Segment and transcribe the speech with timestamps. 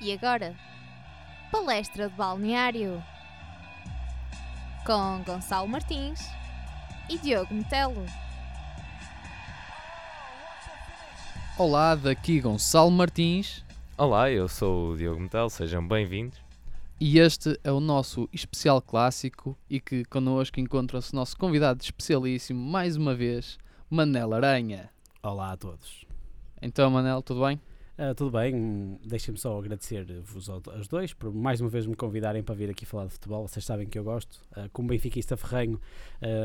[0.00, 0.54] E agora,
[1.50, 3.02] palestra de balneário
[4.86, 6.20] com Gonçalo Martins
[7.10, 8.06] e Diogo Metelo.
[11.58, 13.64] Olá, daqui Gonçalo Martins
[13.96, 16.38] Olá, eu sou o Diogo Metal, sejam bem-vindos.
[17.00, 22.60] e este é o nosso especial clássico e que connosco encontra-se o nosso convidado especialíssimo,
[22.60, 23.58] mais uma vez,
[23.90, 24.90] Manel Aranha.
[25.20, 26.04] Olá a todos.
[26.62, 27.60] Então, Manel, tudo bem?
[28.00, 28.96] Ah, tudo bem?
[29.04, 32.86] Deixem-me só agradecer-vos ao- aos dois por mais uma vez me convidarem para vir aqui
[32.86, 33.46] falar de futebol.
[33.48, 34.40] Vocês sabem que eu gosto.
[34.54, 35.80] Ah, como benfiquista ferrenho,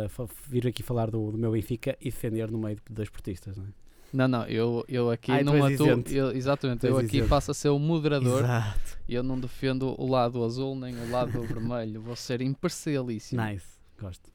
[0.10, 3.56] fa- vir aqui falar do, do meu Benfica e defender no meio de dois portistas.
[3.56, 3.68] Não é?
[4.12, 5.88] Não, não, eu, eu aqui Ai, não atuo.
[6.12, 7.30] eu- exatamente, eu aqui isento.
[7.30, 8.98] passo a ser o moderador Exato.
[9.08, 12.00] e eu não defendo o lado azul nem o lado vermelho.
[12.02, 13.42] Vou ser imparcialíssimo.
[13.44, 13.66] Nice.
[14.00, 14.32] Gosto.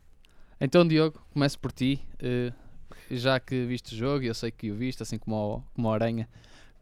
[0.60, 2.00] Então, Diogo, começo por ti.
[2.20, 2.52] eh,
[3.10, 6.28] já que viste o jogo, eu sei que o viste, assim como como o Aranha,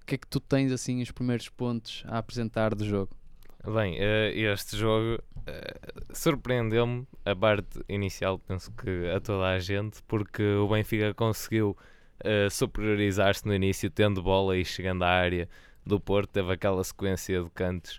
[0.07, 3.11] que é que tu tens, assim, os primeiros pontos a apresentar do jogo?
[3.67, 5.75] Bem, eh, este jogo eh,
[6.13, 11.77] surpreendeu-me a parte inicial, penso que a toda a gente, porque o Benfica conseguiu
[12.21, 15.49] eh, superiorizar-se no início, tendo bola e chegando à área
[15.85, 17.99] do Porto, teve aquela sequência de cantos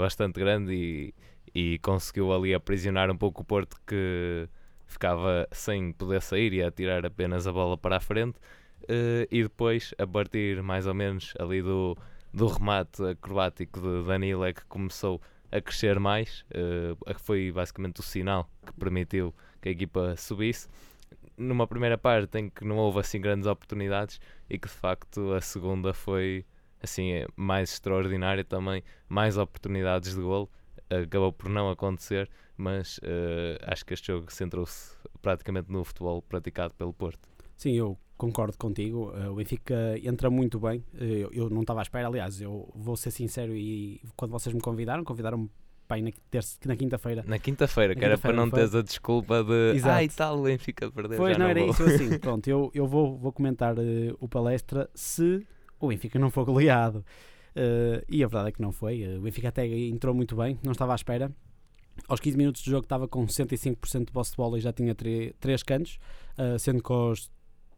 [0.00, 1.14] bastante grande e,
[1.54, 4.48] e conseguiu ali aprisionar um pouco o Porto que
[4.86, 8.38] ficava sem poder sair e a tirar apenas a bola para a frente.
[8.88, 11.96] Eh, e depois, a partir mais ou menos ali do,
[12.32, 16.44] do remate acrobático de Danilo é que começou a crescer mais.
[16.50, 20.68] eh, foi basicamente o sinal que permitiu que a equipa subisse.
[21.36, 25.40] Numa primeira parte em que não houve assim grandes oportunidades e que de facto a
[25.40, 26.44] segunda foi
[26.82, 30.50] assim eh, mais extraordinária também, mais oportunidades de golo.
[30.90, 36.74] Acabou por não acontecer, mas eh, acho que este jogo centrou-se praticamente no futebol praticado
[36.74, 37.28] pelo Porto.
[37.56, 39.12] Sim, eu concordo contigo.
[39.16, 40.84] Ah, o Benfica entra muito bem.
[40.94, 44.54] Ah, eu, eu não estava à espera, aliás, eu vou ser sincero e quando vocês
[44.54, 45.50] me convidaram, convidaram-me
[45.88, 46.10] para ir na,
[46.66, 47.24] na quinta-feira.
[47.26, 49.94] Na quinta-feira, que era para não não teres a desculpa de Exato.
[49.94, 51.18] ai tal, o Benfica perdeu.
[51.18, 52.16] Pois já não, era vou." isso assim.
[52.20, 55.44] Pronto, eu, eu vou, vou comentar eh, o palestra se
[55.80, 57.04] o Benfica não for goleado.
[57.56, 59.02] Eh, e a verdade é que não foi.
[59.02, 61.30] Eh, o Benfica até entrou muito bem, não estava à espera.
[62.08, 64.94] Aos 15 minutos de jogo estava com 65% de posse de bola e já tinha
[64.94, 65.98] 3 cantos,
[66.38, 67.28] eh, sendo que aos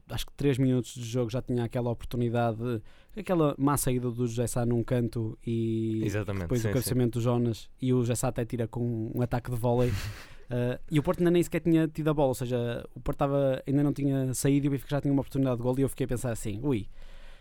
[0.08, 2.82] acho que 3 minutos de jogo já tinha aquela oportunidade,
[3.16, 6.74] aquela má saída do José Sá num canto e Exatamente, depois sim, o sim.
[6.74, 9.88] cabeceamento do Jonas e o José Sá até tira com um ataque de vôlei.
[9.88, 13.16] Uh, e o Porto ainda nem sequer tinha tido a bola, ou seja, o Porto
[13.16, 15.74] estava- ainda não tinha saído e o Benfica já tinha uma oportunidade de gol.
[15.78, 16.86] E eu fiquei a pensar assim: ui,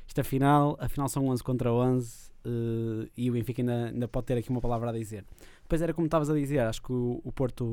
[0.07, 4.37] isto afinal, afinal são 11 contra 11 uh, e o Benfica ainda, ainda pode ter
[4.37, 5.25] aqui uma palavra a dizer.
[5.63, 7.65] Depois era como estavas a dizer, acho que o, o Porto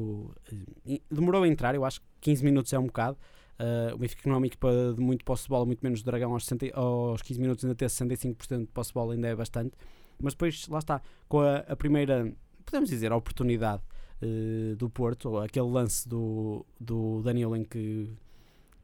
[0.53, 3.17] uh, demorou a entrar, eu acho que 15 minutos é um bocado.
[3.61, 7.21] Uh, o Benfica equipa de muito posse de bola, muito menos Dragão aos, 60 aos
[7.21, 9.77] 15 minutos ainda ter 65% de posse de bola ainda é bastante.
[10.19, 12.33] Mas depois, lá está, com a, a primeira,
[12.65, 13.83] podemos dizer, a oportunidade
[14.23, 18.11] eh, do Porto, aquele lance do, do Danilo em que,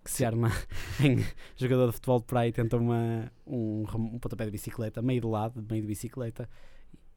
[0.04, 0.50] que se arma
[1.00, 1.24] em
[1.56, 5.26] jogador de futebol de praia e tenta uma, um, um pontapé de bicicleta, meio de
[5.26, 6.48] lado, meio de bicicleta.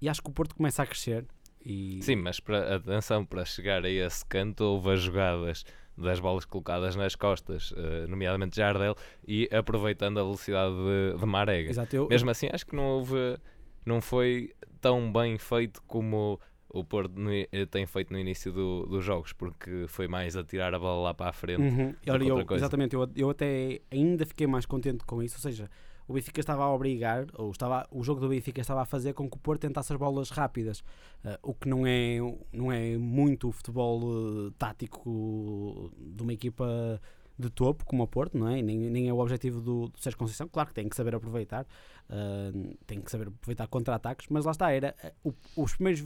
[0.02, 1.26] E acho que o Porto começa a crescer.
[1.66, 5.66] E, Sim, mas para, atenção, para chegar a esse canto houve as jogadas
[6.02, 8.96] das bolas colocadas nas costas, eh, nomeadamente Jardel,
[9.28, 11.70] e aproveitando a velocidade de, de Marega.
[11.70, 13.38] Exato, eu, Mesmo assim, acho que não houve,
[13.86, 14.52] não foi
[14.82, 16.40] tão bem feito como
[16.72, 20.44] o Porto no eh, tem feito no início do- dos jogos, porque foi mais a
[20.44, 21.62] tirar a bola lá para a frente.
[21.62, 21.96] Uhum.
[22.10, 25.36] Olha, eu- exatamente, eu, eu até ainda fiquei mais contente com isso.
[25.38, 25.70] Ou seja,
[26.10, 29.30] o Benfica estava a obrigar, ou estava, o jogo do Benfica estava a fazer com
[29.30, 30.84] que o Porto tentasse as bolas rápidas,
[31.24, 32.18] Ah, o que não é,
[32.52, 34.02] não é muito o futebol
[34.48, 37.00] eh, tático de uma equipa
[37.38, 38.62] de topo como o Porto, não é?
[38.62, 40.48] Nem, nem é o objetivo do, do Sérgio Conceição.
[40.50, 41.66] Claro que tem que saber aproveitar,
[42.10, 42.52] ah,
[42.88, 44.94] tem que saber aproveitar contra-ataques, mas lá está, era
[45.24, 46.04] o- os primeiros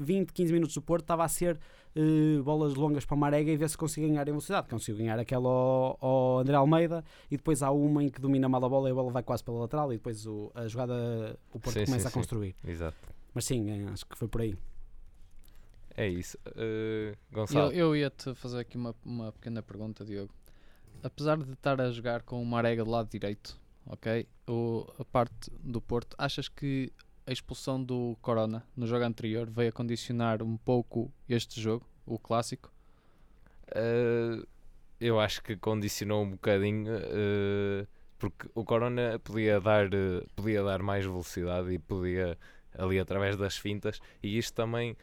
[0.00, 1.58] 20, 15 minutos do Porto estava a ser
[1.96, 4.68] eh, bolas longas para o Marega e ver se conseguia ganhar em velocidade.
[4.68, 8.64] Conseguiu ganhar aquela ao, ao André Almeida e depois há uma em que domina mal
[8.64, 11.58] a bola e a bola vai quase pela lateral e depois o- a jogada o
[11.60, 12.18] Porto Sim, começa sim, a sim.
[12.18, 12.54] construir.
[12.66, 12.96] Exato.
[13.32, 14.56] Mas sim, eh, acho que foi por aí.
[15.96, 16.36] É isso.
[16.56, 20.32] Eu, Gonçalo, eu ia-te fazer aqui uma, uma pequena pergunta, Diogo.
[21.02, 23.56] Apesar de estar a jogar com uma arega do lado direito,
[23.86, 24.26] ok?
[24.48, 26.92] O, a parte do Porto, achas que
[27.26, 32.18] a expulsão do Corona no jogo anterior veio a condicionar um pouco este jogo, o
[32.18, 32.72] clássico?
[33.68, 34.44] Eh,
[35.00, 37.86] eu acho que condicionou um bocadinho eh,
[38.18, 42.38] porque o Corona podia dar, eh, podia dar mais velocidade e podia
[42.76, 44.96] ali através das fintas e isto também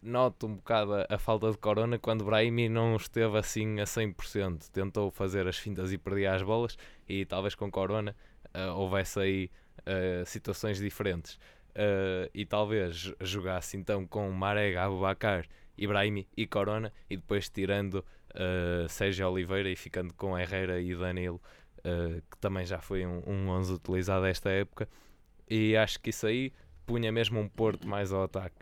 [0.00, 4.70] noto um bocado a, a falta de Corona quando Brahimi não esteve assim a 100%.
[4.70, 6.76] Tentou fazer as fintas e perdia as bolas
[7.08, 8.14] e talvez com Corona
[8.54, 9.50] eh, houvesse aí
[9.88, 11.38] eh, situações diferentes.
[11.74, 15.46] eh, e talvez jogasse então com Marega, Abubacar,
[15.76, 18.04] Ibrahimi e Corona e depois tirando
[18.34, 21.40] eh, Sérgio Oliveira e ficando com Herrera e Danilo,
[21.84, 24.88] eh, que também já foi um, um 11 utilizado esta época.
[25.48, 26.52] E acho que isso aí
[26.86, 28.56] punha mesmo um Porto mais ao ataque.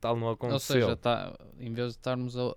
[0.00, 0.80] Tal não Ou aconteceu.
[0.80, 2.54] seja, tá, em vez de estarmos a,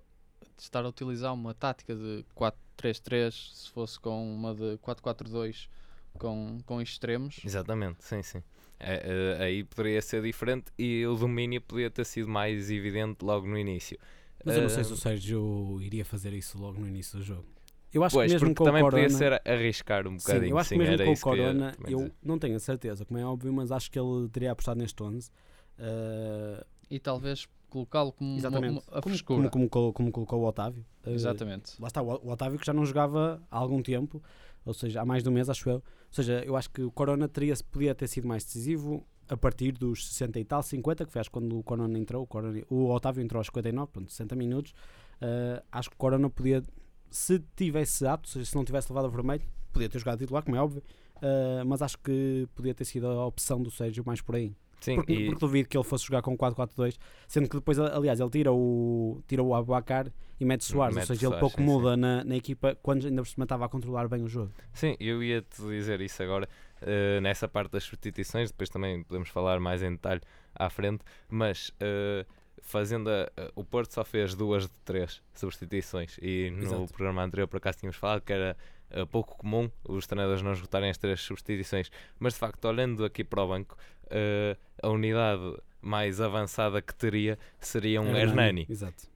[0.56, 5.68] de estar a utilizar uma tática de 4-3-3, se fosse com uma de 4-4-2
[6.16, 8.42] com, com extremos, Exatamente, sim, sim.
[8.78, 13.46] É, é, aí poderia ser diferente e o domínio podia ter sido mais evidente logo
[13.46, 13.98] no início.
[14.44, 17.46] Mas eu não sei se o Sérgio iria fazer isso logo no início do jogo.
[17.92, 20.50] Eu acho Pois, que mesmo com o também Corona, podia ser arriscar um Sim, bocadinho.
[20.50, 22.12] eu acho sim, que mesmo com o eu Corona, eu dizer.
[22.22, 25.30] não tenho a certeza, como é óbvio, mas acho que ele teria apostado neste 11.
[25.78, 28.72] Ah, e talvez colocá-lo como uma, exatamente.
[28.72, 29.48] uma- a como, frescura.
[29.50, 30.84] como, como como colocou o Otávio.
[31.04, 31.80] Ah, Exatamente.
[31.80, 34.22] Lá está, o o Otávio que já não jogava há algum tempo,
[34.66, 35.76] ou seja, há mais de um mês, acho eu.
[35.76, 39.72] Ou seja, eu acho que o Corona teria, podia ter sido mais decisivo a partir
[39.72, 42.24] dos 60 e tal, 50, que foi acho quando o Corona entrou.
[42.24, 44.74] O, Corona, o Otávio entrou aos 59, pronto, 60 minutos.
[45.20, 46.62] Ah, acho que o Corona podia,
[47.08, 49.42] se tivesse apto, ou seja, se não tivesse levado o vermelho,
[49.72, 50.82] podia ter jogado titular, como é óbvio.
[51.22, 54.52] Ah, mas acho que podia ter sido a opção do Sérgio mais por aí.
[54.80, 56.96] Sim, Porque, e, porque duvido que ele fosse jogar com 4-4-2,
[57.26, 61.26] sendo que depois, aliás, ele tira o, tira o Abubacar e mete Soares, ou seja,
[61.28, 64.22] ele pouco sim, muda na, na equipa quando ainda por cima estava a controlar bem
[64.22, 64.52] o jogo.
[64.72, 66.48] sim, eu ia-te dizer isso agora
[66.82, 70.20] eh, nessa parte das substituições, depois também podemos falar mais em detalhe
[70.54, 72.24] à frente, mas eh,
[72.62, 76.92] fazendo a- a- o Porto só fez duas de três substituições e no Exato.
[76.92, 78.56] programa anterior por acaso tínhamos falado que era
[78.90, 83.24] eh, pouco comum os treinadores não esgotarem as três substituições, mas de facto olhando aqui
[83.24, 83.76] para o banco
[84.10, 85.42] eh, a unidade
[85.80, 89.08] mais avançada que teria seria um Hernani Exato.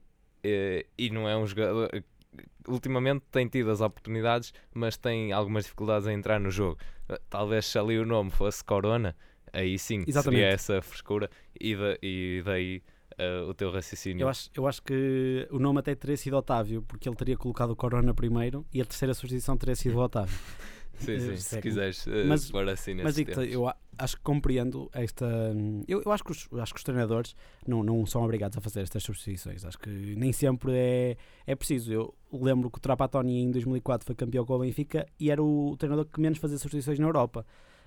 [0.43, 1.89] Eh, e não é um jogador.
[1.93, 2.03] eh,
[2.67, 6.77] Ultimamente tem tido as oportunidades, mas tem algumas dificuldades a entrar no jogo.
[7.09, 9.15] Eh, Talvez se ali o nome fosse Corona,
[9.51, 10.39] aí sim Exatamente.
[10.41, 11.29] seria essa frescura
[11.59, 12.81] e, e daí
[13.17, 14.23] eh, o teu raciocínio.
[14.23, 17.71] Eu acho, eu acho que o nome até teria sido Otávio, porque ele teria colocado
[17.71, 20.35] o Corona primeiro e a terceira substituição teria sido o Otávio.
[21.01, 23.67] sim, sim, se quiseres eh, Mas- pôr assim Mas eu
[23.97, 25.25] acho que compreendo esta.
[25.87, 27.35] Eu, eu acho, que os, acho que os treinadores
[27.67, 29.65] não, não são obrigados a fazer estas substituições.
[29.65, 31.91] Acho que nem sempre é, é preciso.
[31.91, 35.75] Eu lembro que o Trapattoni em 2004 foi campeão com o Benfica e era o
[35.77, 37.45] treinador que menos fazia substituições na Europa.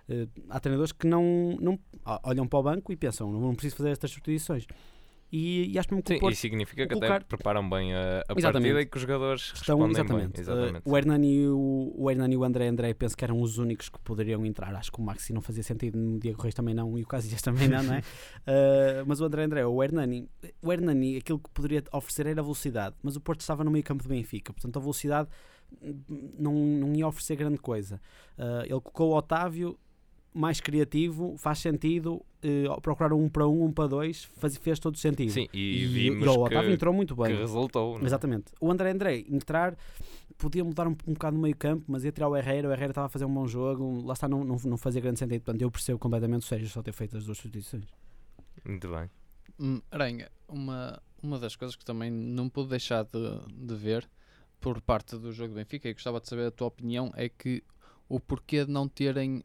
[0.09, 1.79] Eh, há treinadores que não, não
[2.23, 4.67] olham para o banco e pensam, não preciso fazer estas substituições.
[5.37, 7.93] E, e acho mesmo que Sim, o Porto e significa que colocar- até preparam bem
[7.93, 10.33] a, a partida e que os jogadores estão respondem exatamente.
[10.33, 10.41] bem.
[10.41, 10.89] Exatamente.
[10.89, 13.59] Uh, o Hernani e o, o Hernani e o André André penso que eram os
[13.59, 14.73] únicos que poderiam entrar.
[14.77, 17.43] Acho que o Maxi não fazia sentido, o Diego Reis também não e o Casillas
[17.43, 18.03] também não, não é?
[18.45, 20.29] Uh, mas o André André, o Hernani,
[20.63, 24.03] o Hernani, aquilo que poderia oferecer era velocidade, mas o Porto estava no meio campo
[24.03, 25.29] do Benfica, portanto a velocidade
[25.83, 28.01] hum, não, não ia oferecer grande coisa.
[28.39, 29.79] Uh, ele colocou o Otávio
[30.35, 34.99] mais criativo, faz sentido uh, procurar um para um, um para dois, faz, fez todo
[34.99, 35.31] sentido.
[35.31, 37.37] Sim, e, e, vimos e o Otávio que, entrou muito que bem.
[37.37, 37.95] resultou.
[37.95, 38.07] não é?
[38.07, 38.47] Exatamente.
[38.61, 39.77] O André André entrar
[40.37, 42.69] podia mudar um, um bocado no meio campo, mas ia tirar o Herrera.
[42.69, 44.05] O Herrera estava a fazer um bom jogo.
[44.05, 45.43] Lá está, não, não, não fazia grande sentido.
[45.43, 47.87] Portanto, eu percebo completamente o Sérgio só ter feito as duas substituições.
[48.65, 49.09] Muito bem.
[49.61, 54.09] Hum, Aranha, uma, uma das coisas que também não pude deixar de, de ver
[54.61, 57.63] por parte do jogo do Benfica e gostava de saber a tua opinião é que
[58.09, 59.45] o porquê de não terem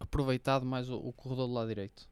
[0.00, 2.08] aproveitado mais o, o corredor do lado direito.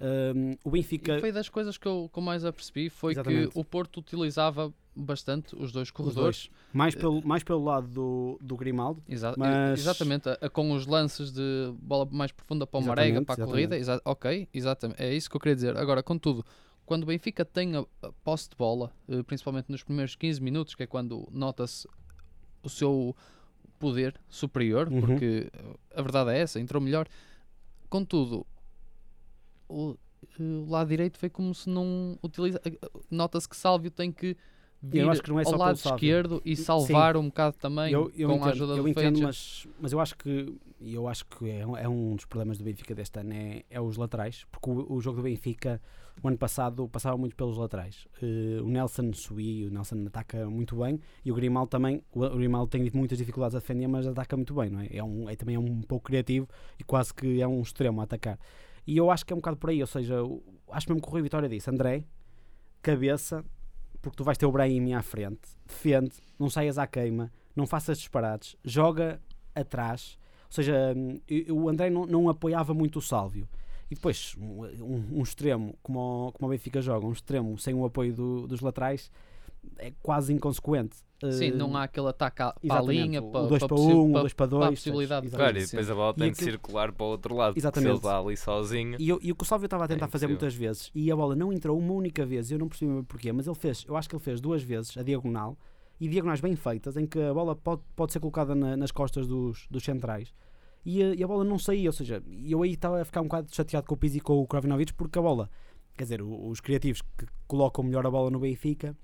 [0.00, 1.16] Um, o Benfica.
[1.16, 3.52] E foi das coisas que eu, que eu mais apercebi foi Exatamente.
[3.52, 6.48] que o Porto utilizava bastante os dois os corredores.
[6.48, 9.00] dois, mais, pelo, mais pelo lado do, do Grimaldo.
[9.08, 13.18] Exa- Mas- Exatamente, a- a- com os lances de bola mais profunda para o Marega,
[13.18, 13.78] Exatamente, para a corrida.
[13.78, 15.76] exa- ok, exatamente, é isso que eu queria dizer.
[15.76, 16.44] Agora, contudo,
[16.84, 20.74] quando o Benfica tem a, a posse de bola, eh, principalmente nos primeiros 15 minutos,
[20.74, 21.86] que é quando nota-se
[22.62, 23.14] o seu
[23.82, 25.00] poder superior, Uhum.
[25.00, 25.50] porque
[25.94, 27.06] a verdade é essa, entrou melhor.
[27.88, 28.46] Contudo,
[29.68, 29.96] o,
[30.38, 32.60] eh, o lado direito foi como se não utiliza.
[32.64, 32.78] eh,
[33.10, 34.36] Nota-se que Sálvio tem que
[34.82, 37.92] vir Eu acho que não é só ao lado esquerdo e salvar um bocado também
[37.92, 41.06] eu, eu com entendo, a ajuda eu do entendo mas, mas eu acho que eu
[41.06, 43.96] acho que é, um- é um dos problemas do Benfica deste ano é, é os
[43.96, 45.80] laterais, porque o, o jogo do Benfica
[46.22, 48.06] o ano passado passava muito pelos laterais.
[48.20, 52.02] Eh, o Nelson subia, o Nelson ataca muito bem e o Grimaldo também.
[52.12, 54.88] O, o Grimaldo tem muitas dificuldades a defender, mas ataca muito bem, não é?
[54.90, 56.46] É, um, é também é um pouco criativo
[56.78, 58.38] e quase que é um extremo a atacar.
[58.86, 60.16] E eu acho que é um bocado por aí, ou seja,
[60.72, 62.04] acho mesmo que o Rui Vitória disse: André,
[62.82, 63.44] cabeça,
[64.02, 67.96] porque tu vais ter o Brahim à frente, defende, não saias à queima, não faças
[67.98, 69.20] disparates, joga
[69.54, 70.18] atrás.
[70.46, 71.18] Ou seja, hum,
[71.50, 73.48] o André não, não apoiava muito o Sálvio.
[73.90, 77.74] E depois, um, um- um extremo, como o, como o Benfica joga, um extremo sem
[77.74, 79.10] o apoio do- dos laterais,
[79.78, 80.96] é quase inconsequente.
[81.30, 83.68] Sim, Eh, não há aquele ataque à- para a exatamente, linha, o para, 2 para
[83.68, 84.60] para possi- 1, o para- 2 para 2.
[84.60, 87.08] para a possibilidade de Claro, e depois a bola tem de aquilo- circular para o
[87.08, 87.48] outro lado.
[87.50, 87.90] porque Se Exatamente.
[87.90, 88.96] ele está ali sozinho.
[88.98, 91.12] E, eu- e o que o Sálvio estava a tentar É fazer muitas vezes e
[91.12, 93.96] a bola não entrou uma única vez, eu não percebi porquê, mas ele fez, eu
[93.96, 95.56] acho que ele fez duas vezes a diagonal
[96.00, 99.28] e diagonais bem feitas em que a bola pode, pode ser colocada na- nas costas
[99.28, 100.34] dos, dos centrais
[100.84, 103.24] e a, e a bola não saía, ou seja, eu aí estava a ficar um
[103.28, 105.48] bocado chateado com o Pizzi e com o Kravinovic porque a bola,
[105.96, 108.96] quer dizer, o- os criativos que colocam melhor a bola no Benfica,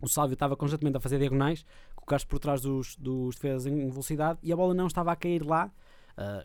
[0.00, 1.64] o Sálvio estava constantemente a fazer diagonais,
[1.94, 5.44] colocar-se por trás dos, dos defesas em velocidade e a bola não estava a cair
[5.44, 5.70] lá.
[6.16, 6.44] ah,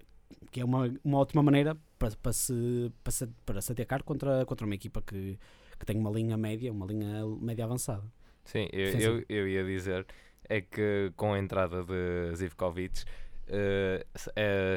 [0.52, 4.46] que é uma, uma ótima maneira para, para, se, para, se, para se atacar contra,
[4.46, 5.38] contra uma equipa que,
[5.78, 8.04] que tem uma linha média, uma linha média avançada.
[8.44, 9.26] Sim, eu, Sim, eu, sim.
[9.30, 10.06] eu ia dizer
[10.48, 13.04] é que com a entrada de Zivkovic
[13.48, 14.06] eh,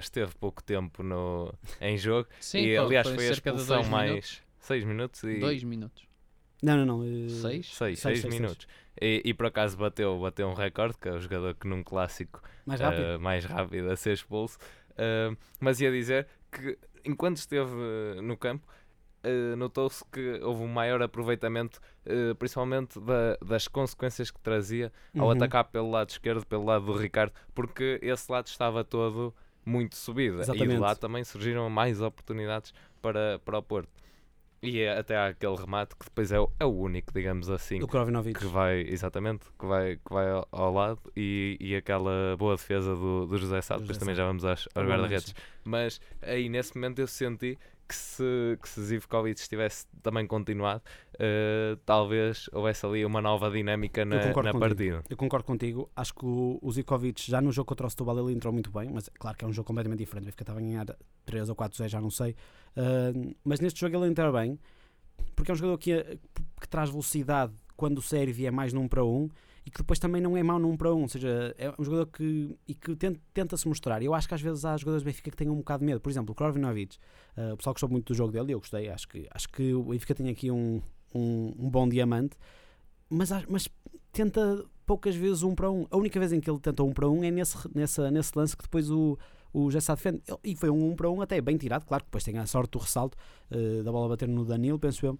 [0.00, 3.84] esteve pouco tempo no, em jogo Sim, e aliás foi foi a cerca de expulsão
[3.90, 4.42] mais minutos.
[4.60, 6.07] 6 minutos e Dois minutos.
[6.62, 7.04] Não, não, não.
[7.04, 7.66] eh, Seis?
[7.66, 8.66] 6 Seis, seis seis, minutos.
[9.00, 12.40] E, e por acaso bateu, bateu um recorde, que é o jogador que num clássico
[12.66, 13.02] Mais rápido.
[13.02, 14.58] eh, mais rápido a ser expulso.
[14.96, 17.70] Eh, mas ia dizer que enquanto esteve
[18.22, 18.66] no campo,
[19.56, 21.80] notou-se que houve um maior aproveitamento,
[22.38, 25.30] principalmente da- das consequências que trazia ao Uhum.
[25.32, 29.34] atacar pelo lado esquerdo, pelo lado do Ricardo, porque esse lado estava todo
[29.66, 30.36] muito subido.
[30.36, 30.80] E de Exatamente.
[30.80, 32.72] lá também surgiram mais oportunidades
[33.02, 33.90] para, para o Porto.
[34.60, 37.78] E é até há aquele remate que depois é o, é o único, digamos assim,
[37.78, 38.40] Do Krovinovic.
[38.40, 42.94] que vai, exatamente, que vai, que vai ao, ao lado e, e aquela boa defesa
[42.94, 45.34] do, do José Sá, depois também já vamos aos, aos guarda-redes.
[45.64, 47.56] Mas aí nesse momento eu senti
[47.88, 50.82] que se, que se Zivkovic tivesse também continuado,
[51.18, 54.58] eh, talvez houvesse ali uma nova dinâmica na, na contigo.
[54.58, 55.02] partida.
[55.08, 55.90] Eu concordo contigo.
[55.96, 58.90] Acho que o, o Zikovic já no jogo contra o Setúbal ele entrou muito bem,
[58.92, 60.24] mas é claro que é um jogo completamente diferente.
[60.24, 60.86] O Benfica estava a ganhar
[61.24, 62.36] 3 ou 4 0 já não sei.
[62.76, 64.58] Ah, mas neste jogo ele entra bem,
[65.34, 66.18] porque é um jogador que,
[66.60, 69.28] que traz velocidade quando o serve é mais num para um
[69.68, 71.02] e que depois também não é mau num para um.
[71.02, 74.02] Ou seja, é um jogador que, e que tenta, tenta-se mostrar.
[74.02, 76.00] Eu acho que às vezes há jogadores do Benfica que têm um bocado de medo.
[76.00, 76.96] Por exemplo, o Krovinovic,
[77.36, 78.88] ah, o pessoal gostou muito do jogo dele eu gostei.
[78.88, 80.80] Acho que, acho que o Benfica tem aqui um,
[81.14, 82.34] um, um bom diamante,
[83.10, 83.68] mas, mas
[84.10, 85.86] tenta poucas vezes um para um.
[85.90, 88.56] A única vez em que ele tenta um para um é nesse, nessa, nesse lance
[88.56, 89.18] que depois o,
[89.52, 90.22] o Jessá defende.
[90.42, 92.70] E foi um um para um até bem tirado, claro que depois tem a sorte
[92.70, 93.18] do ressalto
[93.50, 95.18] eh, da bola bater no Danilo, penso eu.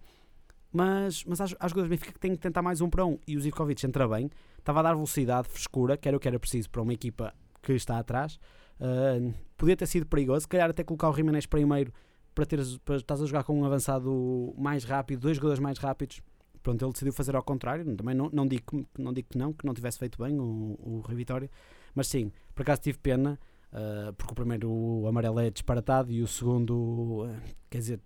[0.73, 3.19] Mas, mas há jogadores do Benfica que têm que tentar mais um para um.
[3.27, 6.39] E o Zivkovic entra bem, estava a dar velocidade, frescura, que era o que era
[6.39, 7.33] preciso para uma equipa
[7.63, 8.39] que está atrás.
[8.81, 11.93] Uh, podia ter sido perigoso, se calhar até colocar o Jiménez primeiro
[12.35, 16.21] para teres para estás a jogar com um avançado mais rápido, dois jogadores mais rápidos.
[16.63, 17.97] Pronto, ele decidiu fazer ao contrário.
[17.97, 20.77] Também não, não, digo, que- não digo que não, que não tivesse feito bem o,
[20.79, 21.51] o Rui Vitória,
[21.95, 23.39] mas sim, por acaso tive pena,
[23.73, 27.37] uh, porque o primeiro o amarelo é disparatado e o segundo, uh,
[27.71, 28.01] quer dizer,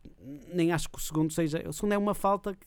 [0.53, 1.63] nem acho que o segundo seja.
[1.69, 2.67] O segundo é uma falta que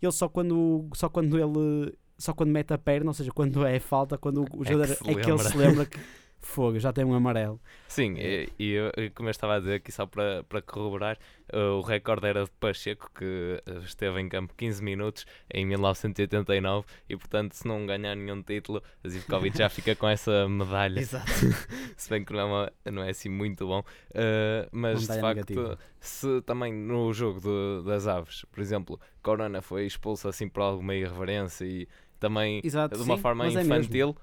[0.00, 3.78] ele só quando, só quando ele só quando mete a perna, ou seja, quando é
[3.78, 5.98] falta, quando o, que jogador se é que ele se lembra que
[6.40, 7.60] fogo, já tem um amarelo.
[7.86, 8.44] Sim, É.
[8.48, 11.18] e, e eu, como eu estava a dizer aqui só para, para corroborar,
[11.50, 16.86] eh, o recorde era de Pacheco, que eh, esteve em campo 15 minutos em 1989
[17.08, 21.30] e portanto se não ganhar nenhum título, a Zivkovic já fica com essa medalha, Exato.
[21.96, 23.82] se bem que não é, uma- não é assim muito bom,
[24.14, 25.78] Eh, mas de facto negativa.
[26.00, 27.40] se também no jogo
[27.84, 31.88] das aves, por exemplo, Corona foi expulso assim por alguma irreverência e
[32.20, 34.16] também Exato, de uma sim, forma é infantil,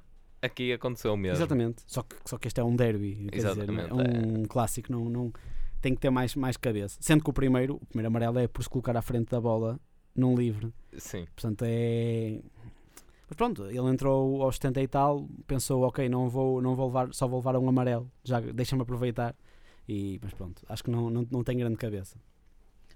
[0.46, 1.38] aqui aconteceu o mesmo.
[1.38, 1.84] Exatamente.
[1.86, 5.10] Só que, só que este é um derby, quer dizer, Exatamente, é um clássico, não,
[5.10, 5.34] não
[5.82, 6.98] tem que ter mais, mais cabeça.
[7.00, 9.80] Sendo que o primeiro, o primeiro amarelo é por se colocar à frente da bola
[10.16, 10.74] num livre.
[10.98, 11.26] Sim.
[11.36, 12.42] Portanto, é.
[13.28, 17.14] Mas pronto, ele entrou aos 70 e tal, pensou, ok, não vou, não vou levar,
[17.14, 19.36] só vou levar um amarelo, já deixa-me aproveitar.
[19.88, 22.18] E, mas pronto, acho que não, não, não tem grande cabeça.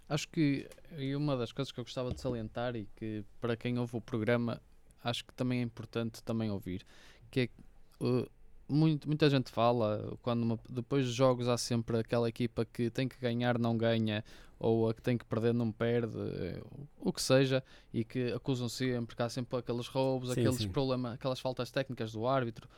[0.08, 3.77] Acho que e uma das coisas que eu gostava de salientar e que para quem
[3.77, 4.60] ouve o programa
[5.03, 6.86] acho que também é importante também ouvir,
[7.29, 8.29] que é uh,
[8.67, 13.07] muito, muita gente fala quando uma- depois dos jogos há sempre aquela equipa que tem
[13.07, 14.24] que ganhar não ganha
[14.59, 16.62] ou a que tem que perder não perde, eh,
[17.00, 20.69] o que seja, e que acusam sempre que há sempre aqueles roubos, Sim, aqueles sim.
[20.69, 22.69] problemas, aquelas faltas técnicas do árbitro.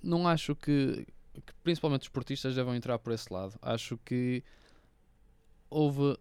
[0.00, 1.04] Não acho que,
[1.34, 3.54] que principalmente os esportistas devam entrar por esse lado.
[3.60, 4.44] Acho que
[5.68, 6.16] houve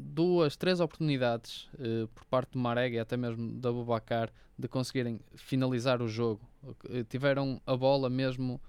[0.00, 5.20] duas, três oportunidades eh, por parte do Marega e até mesmo da Bubacar de conseguirem
[5.34, 6.40] finalizar o jogo.
[6.88, 8.60] Eh, tiveram a bola mesmo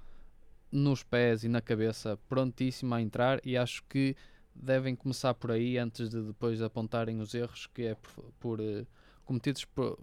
[0.72, 4.16] nos pés e na cabeça, prontíssima a entrar, e acho que
[4.56, 8.86] devem começar por aí antes de depois apontarem os erros que é por, por, eh,
[9.26, 9.98] cometidos por-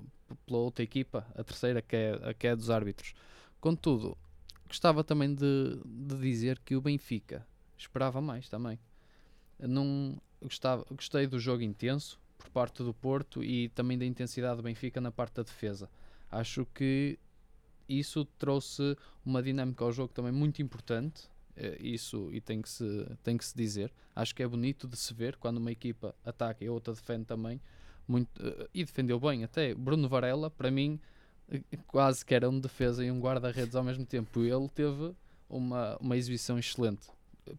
[0.47, 3.15] pela outra equipa, a terceira que é a que é dos árbitros.
[3.61, 4.17] Contudo,
[4.67, 8.79] gostava também de, de dizer que o Benfica esperava mais também.
[9.59, 14.63] Não gostava, gostei do jogo intenso por parte do Porto e também da intensidade do
[14.63, 15.89] Benfica na parte da defesa.
[16.31, 17.19] Acho que
[17.89, 21.29] isso trouxe uma dinâmica ao jogo também muito importante.
[21.57, 23.93] eh, Isso e tem que, se, tem que se dizer.
[24.15, 27.25] Acho que é bonito de se ver quando uma equipa ataca e a outra defende
[27.25, 27.61] também.
[28.07, 29.75] Muito, eh, e defendeu bem até.
[29.75, 31.01] Bruno Varela, para mim,
[31.51, 34.41] eh, quase que era um defesa e um guarda-redes ao mesmo tempo.
[34.43, 35.15] Ele teve
[35.49, 37.09] uma, uma exibição excelente.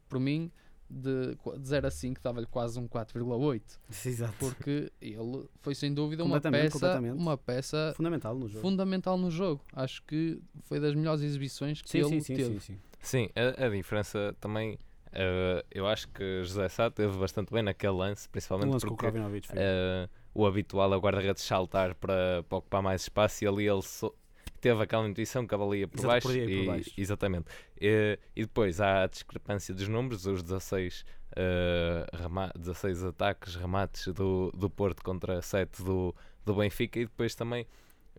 [0.07, 0.51] Por mim,
[0.89, 3.62] de, de 0 a 5, dava-lhe quase um 4,8.
[4.05, 4.34] Exato.
[4.39, 8.62] Porque ele foi sem dúvida uma peça, uma peça Fundamental no jogo.
[8.62, 9.62] fundamental no jogo.
[9.74, 12.53] Acho que foi das melhores exibições que Sim, ele sim, sim, teve.
[12.53, 12.79] sim, sim.
[13.01, 14.77] Sim, a, a diferença também.
[15.13, 18.98] eh, eu acho que José Sá teve bastante bem naquele lance, principalmente lance com o
[18.98, 19.48] porque Krovinovic.
[19.48, 19.55] foi.
[19.60, 23.81] eh, o habitual é o guarda-redes saltar para, para ocupar mais espaço e ali ele
[23.81, 24.13] so-
[24.59, 26.27] teve aquela intuição que a bola ia por Exato, baixo.
[26.27, 26.91] por aí, por e, baixo.
[26.97, 27.45] Exatamente.
[27.79, 34.07] E, e depois há a discrepância dos números, os 16, eh, rema- 16 ataques, remates
[34.13, 36.13] do, do Porto contra 7 do,
[36.45, 37.65] do Benfica e depois também.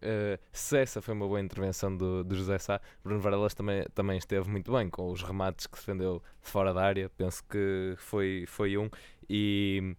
[0.03, 4.17] eh, se essa foi uma boa intervenção do, do José Sá, Bruno Varelas também, também
[4.17, 7.11] esteve muito bem com os remates que defendeu de fora da área.
[7.11, 8.89] Penso que foi, foi um.
[9.29, 9.95] E,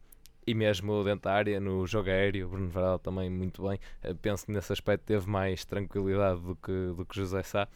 [0.52, 3.80] e mesmo dentro da área, no jogo aéreo, Bruno Varela também muito bem.
[4.04, 7.68] Eh, penso que nesse aspecto teve mais tranquilidade do que, do que José Sá.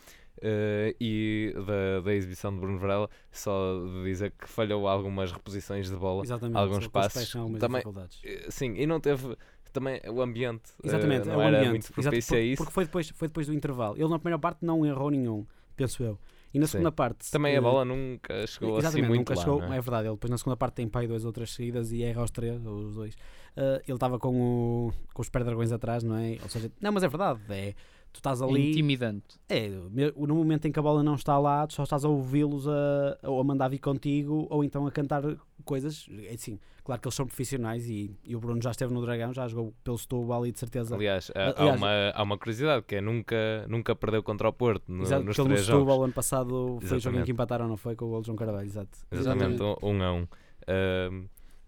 [0.41, 5.89] Eh, e da, da exibição de Bruno Varela, só de dizer que falhou algumas reposições
[5.89, 6.23] de bola.
[6.23, 6.57] Exatamente.
[6.57, 8.19] alguns passos também- dificuldades.
[8.23, 9.37] Eh, Sim, e não teve
[9.71, 10.71] também o ambiente.
[10.83, 11.69] Exatamente, não é era ambiente.
[11.69, 12.57] muito Exato, propício a porque, isso.
[12.57, 13.95] porque foi depois, foi depois do intervalo.
[13.97, 16.19] Ele na primeira parte não errou nenhum, penso eu.
[16.55, 16.71] E na Sim.
[16.71, 17.29] segunda parte.
[17.29, 19.41] Também a eh, bola nunca chegou assim Exatamente, muito nunca lá.
[19.41, 19.59] chegou.
[19.59, 19.77] não é?
[19.77, 22.31] É verdade, ele depois na segunda parte tem pai duas outras seguidas e erra aos
[22.31, 23.13] três, ou os dois.
[23.57, 26.37] Eh, ele estava com, o, com os pé-dragões atrás, não é?
[26.41, 27.75] Ou seja, não, mas é verdade, é.
[28.15, 28.69] Tu estás É ali.
[28.71, 29.35] intimidante.
[29.49, 29.67] É,
[30.15, 33.17] no momento em que a bola não está lá, tu só estás a ouvi-los a,
[33.23, 35.21] ou a mandar vir contigo ou então a cantar
[35.65, 36.07] coisas.
[36.29, 39.33] É assim, claro que eles são profissionais e, e o Bruno já esteve no Dragão,
[39.33, 40.95] já jogou pelo Setúbal e de certeza.
[40.95, 43.35] Aliás, há, há Aliás- uma, há uma curiosidade que é nunca,
[43.67, 45.81] nunca perdeu contra o Porto no, Exato, nos no três jogos.
[45.81, 47.97] Setúbal ano passado foi o jogo em que empataram, não foi?
[47.97, 48.97] Com o gol de João Carvalho, exato.
[49.11, 50.27] Exatamente, um, um a um.
[50.67, 51.25] Ahm,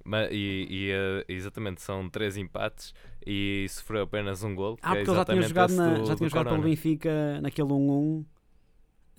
[0.07, 2.93] ma- e, e, eh, exatamente, são três empates
[3.25, 4.77] e sofreu apenas um gol.
[4.81, 6.61] Ah, é porque ele já tinha jogado, na, do- já tinha jogado pelo.
[6.63, 8.25] Benfica naquele 1-1.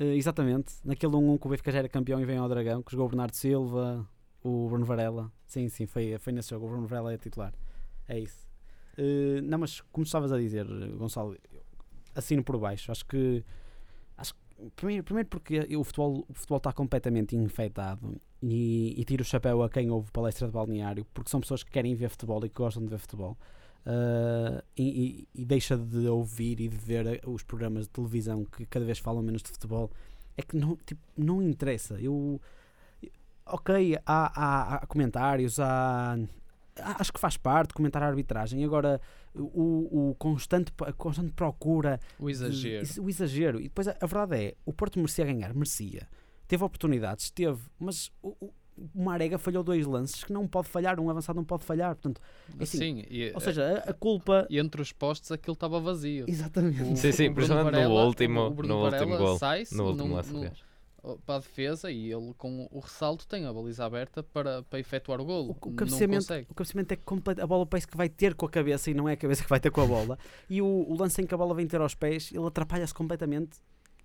[0.00, 2.92] eh, exatamente, naquele 1-1 que o Benfica já era campeão e vem ao Dragão, que
[2.92, 4.08] jogou o Bernardo Silva,
[4.42, 5.30] o Bruno Varela.
[5.46, 6.66] Sim, sim, foi, foi nesse jogo.
[6.66, 7.52] O Bruno Varela é titular.
[8.08, 8.48] É isso.
[8.96, 11.36] Eh, não, mas como estavas a dizer, Gonçalo,
[12.14, 12.90] assino por baixo.
[12.90, 13.44] Acho que.
[14.74, 19.62] Primeiro, primeiro porque o futebol o futebol está completamente infectado e, e tiro o chapéu
[19.62, 22.56] a quem ouve palestra de balneário, porque são pessoas que querem ver futebol e que
[22.56, 23.36] gostam de ver futebol.
[23.86, 28.84] Uh, e, e- deixa de ouvir e de ver os programas de televisão que cada
[28.84, 29.90] vez falam menos de futebol
[30.36, 32.38] é que não, tipo, não interessa eu
[33.46, 36.18] ok, há, há- há comentários há-
[36.82, 39.00] acho que faz parte comentar a arbitragem agora
[39.34, 42.82] o, o constante, a constante procura O de- exagero.
[42.82, 43.58] isso- o exagero.
[43.60, 46.08] E depois a, a verdade é, o Porto merecia ganhar, merecia.
[46.46, 48.52] Teve oportunidades, teve, mas o, o,
[48.94, 51.94] o Marega falhou dois lances que não pode falhar, um avançado não pode falhar.
[51.94, 52.20] Portanto,
[52.60, 54.46] assim, Sim, e, ou seja, a, a culpa.
[54.48, 56.24] e entre os postos aquilo estava vazio.
[56.28, 56.82] Exatamente.
[56.82, 59.84] O- Sim, sim, o Bruno principalmente no último- o Bruno no último gol, sai-se No
[59.88, 60.32] último lance.
[61.24, 65.20] Para a defesa e ele com o ressalto tem a baliza aberta para, para efetuar
[65.20, 65.56] o golo.
[65.61, 67.42] O, o cabeceamento, o cabeceamento é completo.
[67.42, 69.48] A bola parece que vai ter com a cabeça e não é a cabeça que
[69.48, 70.18] vai ter com a bola.
[70.50, 73.58] e o, o lance em que a bola vem ter aos pés, ele atrapalha-se completamente.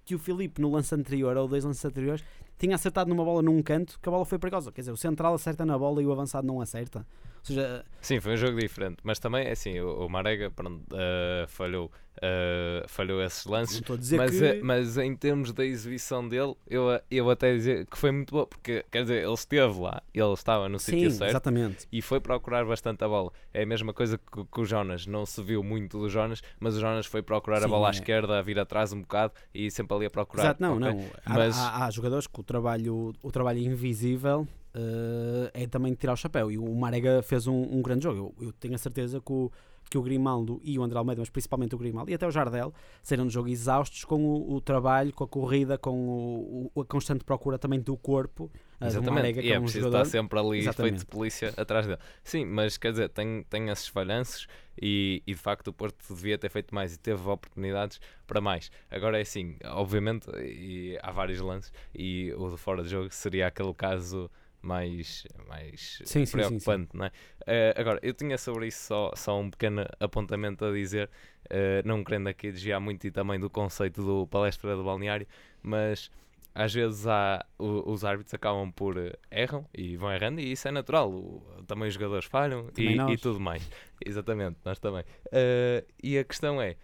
[0.06, 2.24] Que o Filipe, no lance anterior, ou dois lances anteriores,
[2.58, 4.72] tinha acertado numa bola num canto que a bola foi perigosa.
[4.72, 7.08] Quer dizer, o central acerta na bola e o avançado não acerta.
[7.44, 11.46] Seja, Sim, foi um jogo diferente, mas também, é assim, o, o Marega pronto, eh,
[11.48, 14.44] falhou, eh, falhou esses lances, a mas, que.
[14.46, 18.46] eh, mas em termos da exibição dele, eu, eu até dizer que foi muito boa,
[18.48, 21.86] porque quer dizer, ele esteve lá, ele estava no Sim, sítio certo exatamente.
[21.92, 23.32] e foi procurar bastante a bola.
[23.54, 26.76] É a mesma coisa que, que o Jonas, não se viu muito do Jonas, mas
[26.76, 27.92] o Jonas foi procurar a Sim, bola à é.
[27.92, 30.44] esquerda, a vir atrás um bocado e sempre ali a procurar.
[30.44, 30.92] Exato, não, ok?
[30.94, 31.12] não.
[31.26, 36.14] Há, Mas- há, há jogadores que o trabalho, o trabalho invisível eh, é também tirar
[36.14, 36.52] o chapéu.
[36.52, 38.34] E o Marega fez um, um grande jogo.
[38.40, 39.52] Eu, eu tenho a certeza que o,
[39.90, 42.74] que o Grimaldo e o André Almeida, mas principalmente o Grimaldo e até o Jardel,
[43.04, 46.86] saíram do jogo exaustos com o, o trabalho, com a corrida, com o, o- a
[46.86, 48.50] constante procura também do corpo
[48.82, 50.04] eh, do Exatamente, Marega, e é é um preciso jogador.
[50.04, 50.94] estar sempre ali Exatamente.
[50.96, 52.00] feito de polícia atrás dele.
[52.24, 54.48] Sim, mas quer dizer, tem, tem esses falhanços
[54.82, 58.72] e, e de facto o Porto devia ter feito mais e teve oportunidades para mais.
[58.90, 63.46] Agora é assim, obviamente, e há vários lances e o de fora de jogo seria
[63.48, 64.30] aquele caso
[64.64, 67.12] mais, mais Sim, sim, sim, preocupante, não é?
[67.46, 71.10] Eh, agora, eu tinha sobre isso só, só um pequeno apontamento a dizer,
[71.50, 75.28] eh, não querendo aqui desviar muito e também do conceito do palestra do balneário,
[75.62, 76.10] mas
[76.56, 80.68] às vezes há, o- os árbitros acabam por eh, erram e vão errando e isso
[80.68, 81.12] é natural.
[81.12, 83.68] O- também os jogadores falham e, e tudo mais.
[84.06, 85.04] Exatamente, nós também.
[85.32, 86.76] Eh, e a questão é,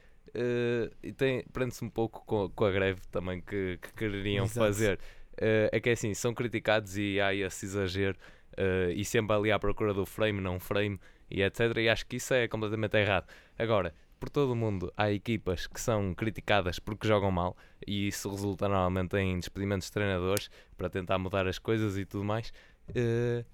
[1.17, 4.59] tem, prende-se um pouco com, com a greve também que, que quereriam Exato.
[4.59, 4.99] fazer.
[5.39, 8.17] Eh, é que é assim, são criticados e há esse exagero
[8.57, 10.99] eh, e sempre ali à procura do frame, não frame
[11.31, 11.77] e etc.
[11.77, 13.27] E acho que isso é completamente errado.
[13.57, 17.55] Agora, por todo o mundo há equipas que são criticadas porque jogam mal
[17.87, 22.25] e isso resulta normalmente em despedimentos de treinadores para tentar mudar as coisas e tudo
[22.25, 22.51] mais.
[22.93, 23.45] Eh,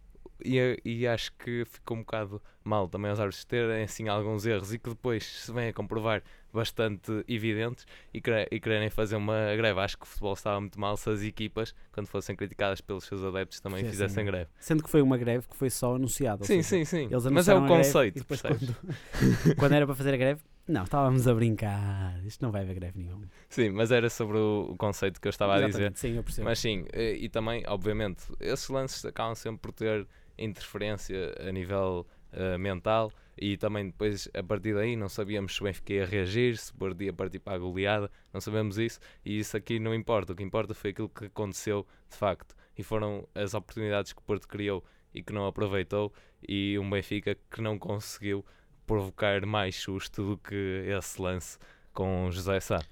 [0.43, 4.73] e, e acho que ficou um bocado mal também os árbitros terem assim alguns erros
[4.73, 8.21] e que depois se vem a comprovar bastante evidentes e,
[8.51, 9.79] e quererem fazer uma greve.
[9.79, 13.23] Acho que o futebol estava muito mal se as equipas, quando fossem criticadas pelos seus
[13.23, 14.49] adeptos, também Fizessem fizessem greve.
[14.59, 16.43] Sendo que foi uma greve que foi só anunciada.
[16.45, 17.29] Sim, seja, sim, sim.
[17.31, 18.17] Mas é o conceito.
[18.17, 18.75] E depois, quando,
[19.59, 22.19] quando era para fazer a greve, não, estávamos a brincar.
[22.25, 23.27] Isto não vai haver greve nenhuma.
[23.49, 25.69] Sim, mas era sobre o, conceito que eu estava a dizer.
[25.69, 26.45] Exatamente, Sim, eu percebo.
[26.45, 32.05] Mas sim, eh, e também, obviamente, esses lances acabam sempre por ter interferência a nível
[32.31, 36.57] eh, mental e também depois a partir daí não sabíamos se o Benfica ia reagir,
[36.57, 40.35] se podia partir para a goleada, não sabemos isso e isso aqui não importa, o
[40.35, 44.47] que importa foi aquilo que aconteceu de facto e foram as oportunidades que o Porto
[44.49, 46.11] criou e que não aproveitou
[46.47, 48.45] e um Benfica que não conseguiu
[48.85, 51.57] provocar mais susto do que esse lance
[51.93, 52.83] com José Sá.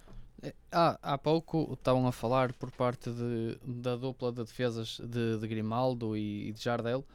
[0.42, 5.38] É, Há, há pouco estavam a falar por parte de, da dupla de defesas de,
[5.38, 7.06] de Grimaldo e, e de Jardel.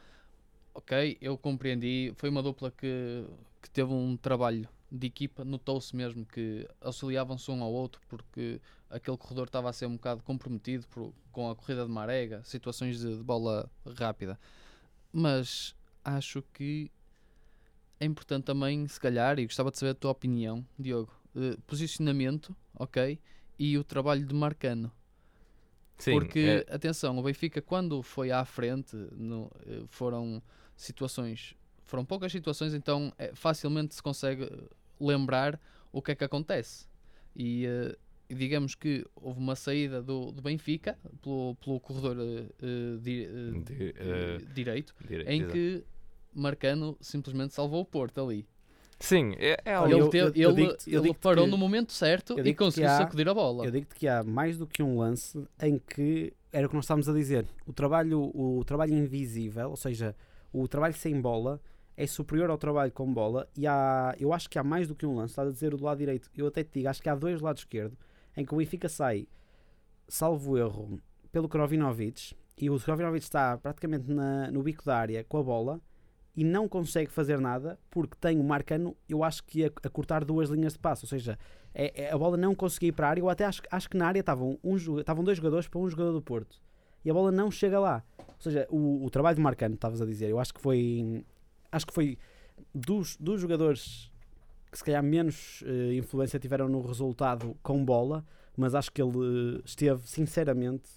[0.79, 2.13] Ok, eu compreendi.
[2.15, 3.25] Foi uma dupla que,
[3.61, 5.43] que teve um trabalho de equipa.
[5.43, 10.23] Notou-se mesmo que auxiliavam-se um ao outro porque aquele corredor estava a ser um bocado
[10.23, 14.39] comprometido por- com a corrida de Marega, situações de, de bola rápida.
[15.11, 16.89] Mas acho que
[17.99, 21.11] é importante também, se calhar, e gostava de saber a tua opinião, Diogo,
[21.67, 23.19] posicionamento, ok,
[23.59, 24.89] e o trabalho de Marcano.
[25.97, 30.41] Sim, Porque, é- atenção, o Benfica, quando foi à frente, no- eh, foram
[30.83, 34.49] situações, foram poucas situações, então eh, facilmente se consegue eh,
[34.99, 35.59] lembrar
[35.91, 36.87] o que é que acontece.
[37.35, 37.65] E
[38.31, 44.37] e digamos que houve uma saída do, do Benfica pelo, pelo corredor eh, di- eh,
[44.37, 45.53] Di- direito, dire- em exato.
[45.53, 45.83] que
[46.31, 48.45] Marcano simplesmente salvou o Porto ali.
[48.99, 52.39] Sim, é, é algo ele eu- eu- ele, eu ele parou que- no momento certo
[52.39, 53.65] e conseguiu há- sacudir a bola.
[53.65, 56.85] Eu digo-te que há mais do que um lance em que era o que nós
[56.85, 57.47] estávamos a dizer.
[57.65, 60.15] O trabalho, o trabalho invisível, ou seja,
[60.53, 61.61] o trabalho sem bola,
[61.97, 63.47] é superior ao trabalho com bola.
[63.57, 65.31] E há, eu acho que há mais do que um lance.
[65.33, 66.29] Estás a dizer o do lado direito.
[66.35, 67.97] Eu até te digo, acho que há dois do lado esquerdo
[68.37, 69.27] em que o Benfica sai,
[70.07, 70.99] salvo erro,
[71.31, 72.35] pelo Krovinovic.
[72.57, 75.81] E o Krovinovic está praticamente na- no bico da área com a bola
[76.35, 80.23] e não consegue fazer nada porque tem o Marcano, eu acho que a, a cortar
[80.25, 81.05] duas linhas de passo.
[81.05, 81.37] Ou seja,
[81.73, 83.21] é- é- a bola não conseguia ir para a área.
[83.21, 86.13] Eu até acho, acho que na área estavam, um, estavam dois jogadores para um jogador
[86.13, 86.61] do Porto
[87.03, 88.03] e a bola não chega lá.
[88.17, 91.23] Ou seja, o, o trabalho de Marcano, estavas a dizer, eu acho que foi.
[91.71, 92.17] Acho que foi
[92.73, 94.11] dos, dos jogadores
[94.71, 98.23] que se calhar menos eh, influência tiveram no resultado com bola,
[98.55, 100.89] mas acho que ele eh, esteve sinceramente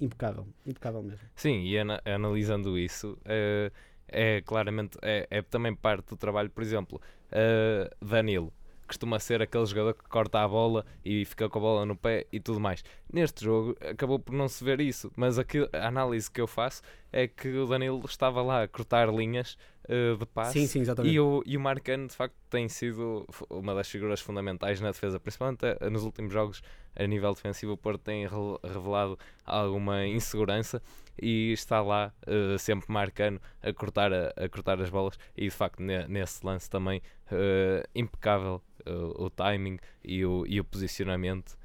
[0.00, 0.46] impecável.
[0.66, 1.26] Impecável mesmo.
[1.34, 3.70] Sim, e ana- analisando isso, eh,
[4.08, 7.00] é claramente, é, é também parte do trabalho, por exemplo,
[7.32, 8.52] eh, Danilo,
[8.86, 12.26] costuma ser aquele jogador que corta a bola e fica com a bola no pé
[12.32, 12.84] e tudo mais.
[13.12, 16.82] Neste jogo acabou por não se ver isso, mas aqui, a análise que eu faço
[17.12, 19.56] é que o Danilo estava lá a cortar linhas
[19.88, 23.74] eh, de passe Sim, sim, e o, e o Marcano, de facto, tem sido uma
[23.74, 26.62] das figuras fundamentais na defesa, principalmente eh, nos últimos jogos,
[26.96, 27.72] a nível defensivo.
[27.72, 30.80] O Porto tem re- revelado alguma insegurança
[31.20, 35.18] e está lá eh, sempre Marcano a cortar, a, a cortar as bolas.
[35.36, 40.60] E de facto, ne- nesse lance também, eh, impecável eh, o timing e o, e
[40.60, 41.56] o posicionamento.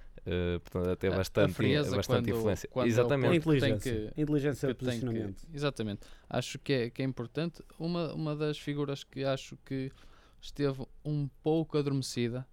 [0.64, 2.70] portanto, até bastante, frieza bastante quando- influência.
[2.72, 3.30] quando é Exatamente.
[3.30, 4.12] Tem inteligência.
[4.14, 5.48] que- inteligência de que que- posicionamento.
[5.54, 6.02] exatamente.
[6.30, 7.64] Acho que é, que é importante.
[7.80, 9.92] Uma, uma das figuras que acho que
[10.40, 12.46] esteve um pouco adormecida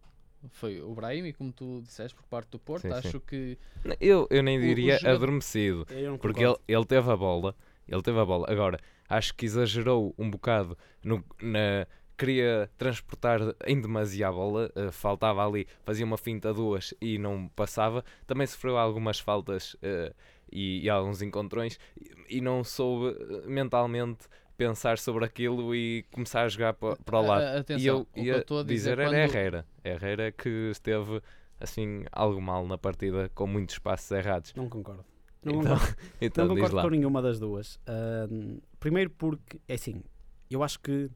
[0.53, 2.83] foi o Brahim, como tu disseste, por parte do Porto.
[2.83, 3.09] Sim, sim.
[3.09, 3.59] acho que
[4.01, 5.87] Eu, eu nem O- o diria jogador- adormecido.
[6.21, 7.55] Porque ele, ele teve a bola,
[7.89, 8.47] ele teve a bola.
[8.51, 8.79] Agora,
[9.09, 11.87] acho que exagerou um bocado no, na
[12.19, 17.47] queria transportar em demasia a bola, eh, faltava ali, fazia uma finta duas e não
[17.49, 18.03] passava.
[18.27, 20.15] Também sofreu algumas faltas eh,
[20.51, 26.43] e, e alguns encontrões e, e não soube eh, mentalmente pensar sobre aquilo e começar
[26.43, 27.43] a jogar pa- para o a- lado.
[27.43, 29.67] a- atenção, e eu o que ia eu estou a dizer, dizer era quando- Herrera.
[29.85, 31.21] Herrera que esteve
[31.61, 34.53] assim algo mal na partida com muitos passos errados.
[34.55, 35.05] Não concordo.
[35.43, 35.97] Não Então, concordo.
[36.21, 36.83] então não concordo lá.
[36.83, 37.79] com nenhuma das duas.
[37.87, 40.03] Ahm, primeiro porque, é assim,
[40.51, 41.11] eu acho que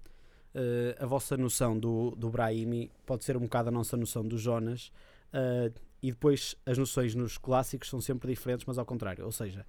[0.54, 4.36] eh, a vossa noção do, do Brahimi pode ser um bocado a nossa noção do
[4.36, 4.90] Jonas
[5.32, 5.70] ah,
[6.02, 9.24] e depois as noções nos clássicos são sempre diferentes, mas ao contrário.
[9.24, 9.64] Ou seja,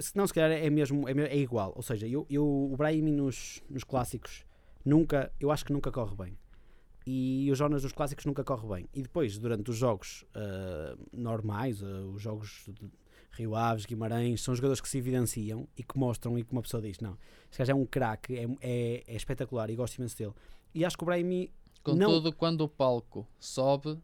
[0.00, 1.72] se não, se calhar é mesmo é, é igual.
[1.76, 4.44] Ou seja, eu, eu, o Brahimi nos, nos clássicos
[4.84, 6.38] nunca, eu acho que nunca corre bem.
[7.06, 8.88] e o Jonas nos clássicos nunca corre bem.
[8.94, 12.90] E depois, durante os jogos ah, normais, ah, os jogos de
[13.32, 16.82] Rio Aves, Guimarães, são jogadores que se evidenciam e que mostram e que uma pessoa
[16.82, 17.16] diz: Não,
[17.50, 20.32] este gajo é um craque, é, é, é espetacular e gosto imenso dele.
[20.74, 23.98] E acho que o Brahimi Contudo, quando o palco sobe,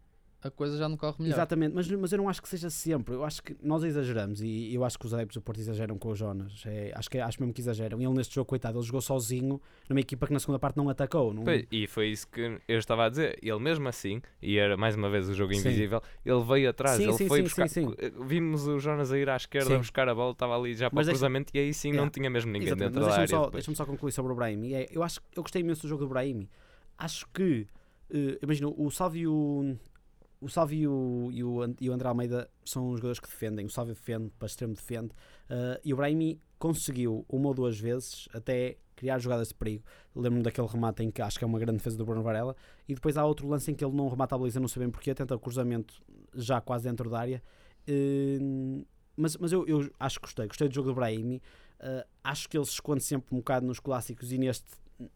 [0.45, 1.33] a coisa já não corre melhor.
[1.35, 3.15] Exatamente, mas, mas eu não acho que seja sempre.
[3.15, 6.09] Eu acho que nós exageramos e eu acho que os adeptos do Porto exageram com
[6.09, 6.61] o Jonas.
[6.67, 7.99] É, acho, que, acho mesmo que exageram.
[7.99, 10.87] E ele neste jogo, coitado, ele jogou sozinho numa equipa que na segunda parte não
[10.87, 11.33] atacou.
[11.33, 11.43] Não...
[11.43, 13.39] Pois, e foi isso que eu estava a dizer.
[13.41, 15.61] Ele mesmo assim, e era mais uma vez o jogo Sim.
[15.61, 17.67] invisível, ele veio atrás, Sim, ele sim, foi sim, buscar.
[17.67, 17.95] sim,
[18.27, 19.77] Vimos o Jonas a ir à esquerda Sim.
[19.77, 21.95] buscar a bola, estava ali já para Mas o deixa- cruzamento e aí sim não
[21.95, 22.11] Yeah.
[22.11, 23.51] tinha mesmo ninguém Exatamente, dentro mas da deixa-me área.
[23.51, 24.73] deixa-me só concluir sobre o Brahim.
[24.73, 26.47] É, eu acho eu gostei imenso do jogo do Brahim.
[26.97, 27.67] Acho que
[28.11, 29.31] eh, imagina, o Salvio
[29.73, 29.77] e
[30.45, 33.65] o, Salvio e o, e, o, e o André Almeida são os jogadores que defendem.
[33.65, 35.11] O Salvio defende, para extremo defende.
[35.49, 39.83] eh, e o Brahimi conseguiu uma ou duas vezes até criar jogadas de perigo.
[40.15, 42.55] Lembro-me daquele remate em que acho que é uma grande defesa do Bruno Varela.
[42.87, 44.91] E depois há outro lance em que ele não remata a baliza, não sei bem
[44.91, 46.01] porquê, tenta o cruzamento
[46.33, 47.43] já quase dentro da área.
[47.87, 48.39] Eh,
[49.17, 51.41] mas mas eu, eu acho que gostei, gostei do jogo do Brahimi.
[51.79, 54.65] Uh, acho que ele se esconde sempre um bocado nos clássicos e neste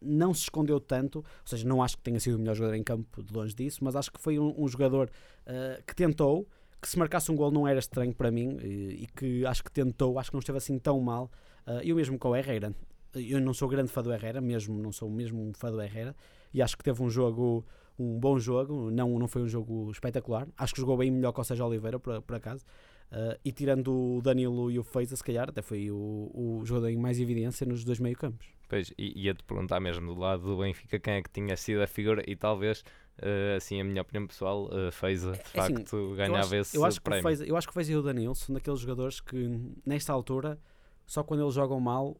[0.00, 2.82] não se escondeu tanto, ou seja, não acho que tenha sido o melhor jogador em
[2.82, 5.10] campo, de longe disso, mas acho que foi um, um jogador
[5.46, 6.46] uh, que tentou,
[6.80, 9.70] que se marcasse um gol não era estranho para mim e, e que acho que
[9.70, 11.30] tentou, acho que não esteve assim tão mal.
[11.66, 12.74] Uh, eu mesmo com o Herrera,
[13.14, 16.14] eu não sou grande fã do Herrera, mesmo não sou mesmo um fã do Herrera,
[16.52, 17.64] e acho que teve um jogo,
[17.98, 20.48] um bom jogo, não, não foi um jogo espetacular.
[20.56, 22.64] Acho que jogou bem melhor que o Sérgio Oliveira, por, por acaso.
[23.10, 26.88] Uh, e tirando o Danilo e o Feiza, se calhar, até foi o, o jogador
[26.88, 28.59] em mais evidência nos dois meio-campos.
[28.70, 31.88] Pois, e ia-te perguntar mesmo do lado do Benfica quem é que tinha sido a
[31.88, 32.84] figura e talvez,
[33.18, 36.54] eh, assim, a minha opinião pessoal, uh, Feiza, de É assim, facto, Eu ganhava acho,
[36.54, 37.22] esse eu acho que o prémio.
[37.24, 40.56] Feiza, eu acho que o Feiza e o Danilo são daqueles jogadores que, nesta altura,
[41.04, 42.16] só quando eles jogam mal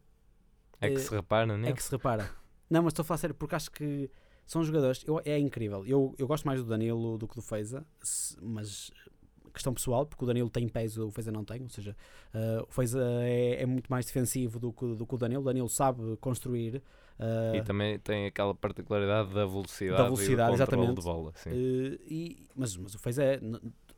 [0.81, 1.71] É que eh, se repara, é né?
[1.71, 2.29] que se repara.
[2.69, 4.11] Não, mas estou a falar sério, porque acho que
[4.45, 5.05] são jogadores.
[5.07, 5.85] Eu, é incrível.
[5.87, 7.85] Eu, eu gosto mais do Danilo do que do Feiza,
[8.41, 8.91] mas
[9.51, 11.61] questão pessoal, porque o Danilo tem pés, o Feiza não tem.
[11.61, 11.95] Ou seja,
[12.33, 15.41] eh, o Feiza é, é muito mais defensivo do que, do que o Danilo.
[15.41, 16.81] O Danilo sabe construir.
[17.19, 20.95] eh, E também tem aquela particularidade da velocidade, Da velocidade, e do exatamente.
[20.95, 21.31] de bola.
[21.35, 21.49] Sim.
[21.51, 23.39] Eh, e, mas, mas o Feiza é,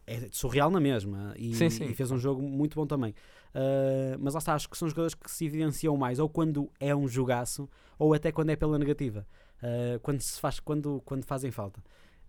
[0.06, 1.86] é surreal na mesma e, Sim, sim.
[1.86, 3.14] e fez um jogo muito bom também.
[4.20, 7.08] Mas lá está, acho que são jogadores que se evidenciam mais, ou quando é um
[7.08, 9.26] jogaço, ou até quando é pela negativa,
[10.02, 11.80] quando, se faz, quando, quando fazem falta.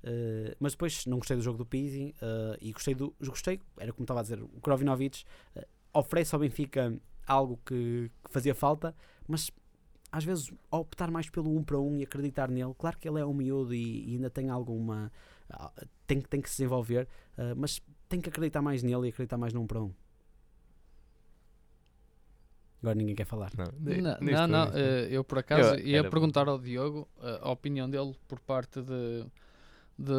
[0.06, 3.14] Eh, mas depois não gostei do jogo do Pizzi eh, e gostei do.
[3.20, 5.24] Gostei, era como estava a dizer, o Krovinovic
[5.56, 6.94] eh, oferece ao Benfica
[7.26, 8.94] algo que, que fazia falta,
[9.26, 9.50] mas
[10.12, 12.74] às vezes optar mais pelo um para um e acreditar nele.
[12.78, 15.10] Claro que ele é um miúdo e, e ainda tem alguma.
[15.48, 15.72] ah,
[16.06, 17.08] tem, tem que se desenvolver,
[17.56, 19.90] mas tem que acreditar mais nele e acreditar mais num para um.
[22.82, 23.50] Agora ninguém quer falar.
[23.56, 27.08] Não, Não, não, não, eu por acaso Eu- ia perguntar ao Diogo
[27.40, 29.24] a opinião dele por parte de,
[29.98, 30.12] de,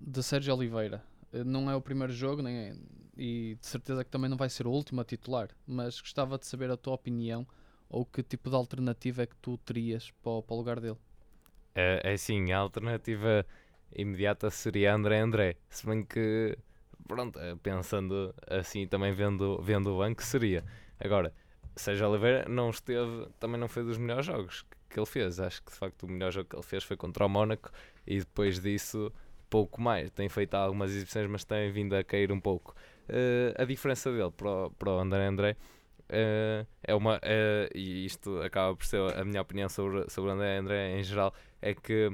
[0.00, 1.02] de Sérgio Oliveira.
[1.32, 2.76] Eh, Não é o primeiro jogo, nem é-
[3.16, 6.46] e de certeza que também não vai ser o último a titular, mas gostava de
[6.46, 7.46] saber a tua opinião
[7.88, 10.96] ou que tipo de alternativa é que tu terias para, o- para o lugar dele.
[11.74, 13.46] É, é assim, a alternativa
[13.94, 15.56] imediata seria André André.
[15.70, 16.56] Se bem que,
[17.06, 20.64] pronto, eh, pensando assim, também vendo, vendo o banco, seria.
[20.98, 21.32] Agora,
[21.76, 25.40] Sérgio Oliveira não esteve, também não foi dos melhores jogos que, ele fez.
[25.40, 27.70] Acho que de facto o melhor jogo que ele fez foi contra o Mónaco
[28.06, 29.12] e depois disso
[29.48, 30.10] pouco mais.
[30.10, 32.74] Tem feito algumas exibições, mas tem vindo a cair um pouco.
[33.08, 35.56] Eh, a diferença dele para o, para o André André
[36.08, 40.34] eh, é uma, eh, e isto acaba por ser a minha opinião sobre, sobre o
[40.34, 42.10] André André em geral, é que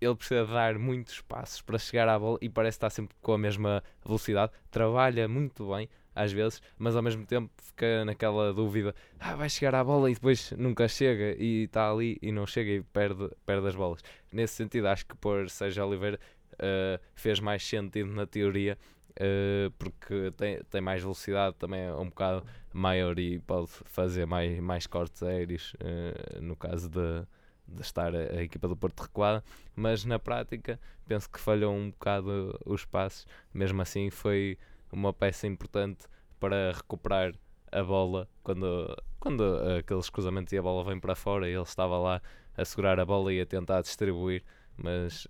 [0.00, 3.38] ele precisa dar muitos passos para chegar à bola e parece estar sempre com a
[3.38, 4.52] mesma velocidade.
[4.70, 9.74] Trabalha muito bem, às vezes, mas ao mesmo tempo fica naquela dúvida: ah, vai chegar
[9.74, 13.66] à bola e depois nunca chega e está ali e não chega e perde, perde
[13.68, 14.00] as bolas.
[14.32, 16.18] Nesse sentido, acho que por Sérgio Oliveira
[16.58, 18.78] eh, fez mais sentido na teoria.
[19.16, 24.58] eh, porque tem, tem mais velocidade, também é um bocado maior e pode fazer mais,
[24.60, 27.24] mais cortes aéreos eh, no caso de,
[27.66, 29.42] de estar a, a equipa do Porto recuada,
[29.74, 33.26] mas na prática penso que falhou um bocado os passos.
[33.52, 34.58] Mesmo assim, foi
[34.94, 36.06] uma peça importante
[36.40, 37.34] para recuperar
[37.72, 39.42] a bola quando, quando
[39.78, 41.48] aqueles cruzamentos e a bola vem para fora.
[41.48, 42.22] Ele estava lá
[42.56, 44.42] a segurar a bola e a tentar distribuir,
[44.76, 45.26] mas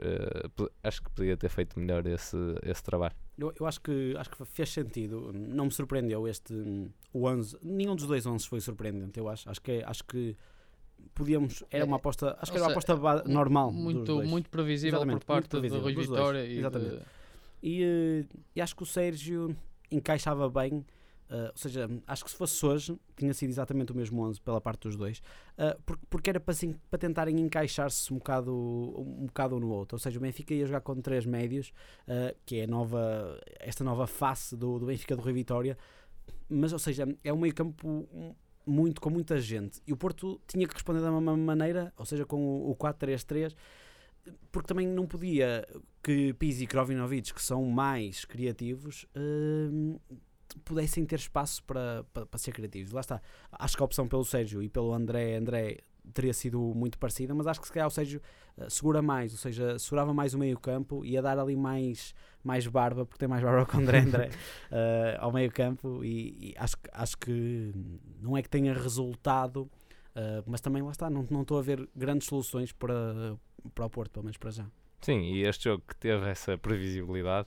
[0.54, 3.14] po- acho que podia ter feito melhor esse, esse trabalho.
[3.38, 5.32] Eu, eu acho, que, acho que fez sentido.
[5.34, 6.52] Não me surpreendeu este
[7.12, 7.58] o 11.
[7.62, 9.48] Nenhum dos dois 11 foi surpreendente, eu acho.
[9.50, 10.36] Acho que, acho que
[11.14, 11.64] podíamos.
[11.70, 12.36] Era uma aposta.
[12.40, 12.94] Acho que era uma aposta
[13.26, 13.70] normal.
[13.72, 14.28] dos Muito, dois.
[14.28, 16.96] muito previsível Exatamente, por parte do previsível, Rui dos dois, Vitória e exatamente.
[16.96, 17.02] de-
[17.64, 18.24] E, eh,
[18.54, 19.56] e acho que o Sérgio
[19.90, 20.84] encaixava bem
[21.24, 24.60] Uh, ou seja, acho que se fosse hoje, tinha sido exatamente o mesmo 11 pela
[24.60, 25.18] parte dos dois,
[25.58, 29.70] uh, porque, porque, era para, assim, para tentarem encaixar-se um bocado, um bocado um no
[29.70, 29.96] outro.
[29.96, 31.72] Ou seja, o Benfica ia jogar com três médios,
[32.06, 35.78] uh, que é nova, esta nova face do, do Benfica do Rui Vitória,
[36.46, 38.06] mas, ou seja, é um meio campo
[38.66, 39.80] muito, com muita gente.
[39.86, 43.54] E o Porto tinha que responder da mesma maneira, ou seja, com o, o 4-3-3,
[44.50, 45.66] porque também não podia
[46.02, 49.06] que Pizzi e Krovinovic, que são mais criativos,
[50.64, 52.92] pudessem ter espaço para, para, para, ser criativos.
[52.92, 53.20] Lá está.
[53.52, 55.78] Acho que a opção pelo Sérgio e pelo André, André
[56.12, 58.20] teria sido muito parecida, mas acho que se calhar o Sérgio
[58.58, 62.14] uh, segura mais, ou seja, segurava mais o meio campo e ia dar ali mais,
[62.42, 66.50] mais barba, porque tem mais barba que o André André uh, ao meio campo e,
[66.50, 67.72] e, acho, acho que
[68.20, 71.88] não é que tenha resultado, uh, mas também lá está, não, não estou a ver
[71.96, 73.38] grandes soluções para,
[73.74, 74.66] para o Porto, pelo menos para já.
[75.00, 77.46] Sim, e este jogo que teve essa previsibilidade,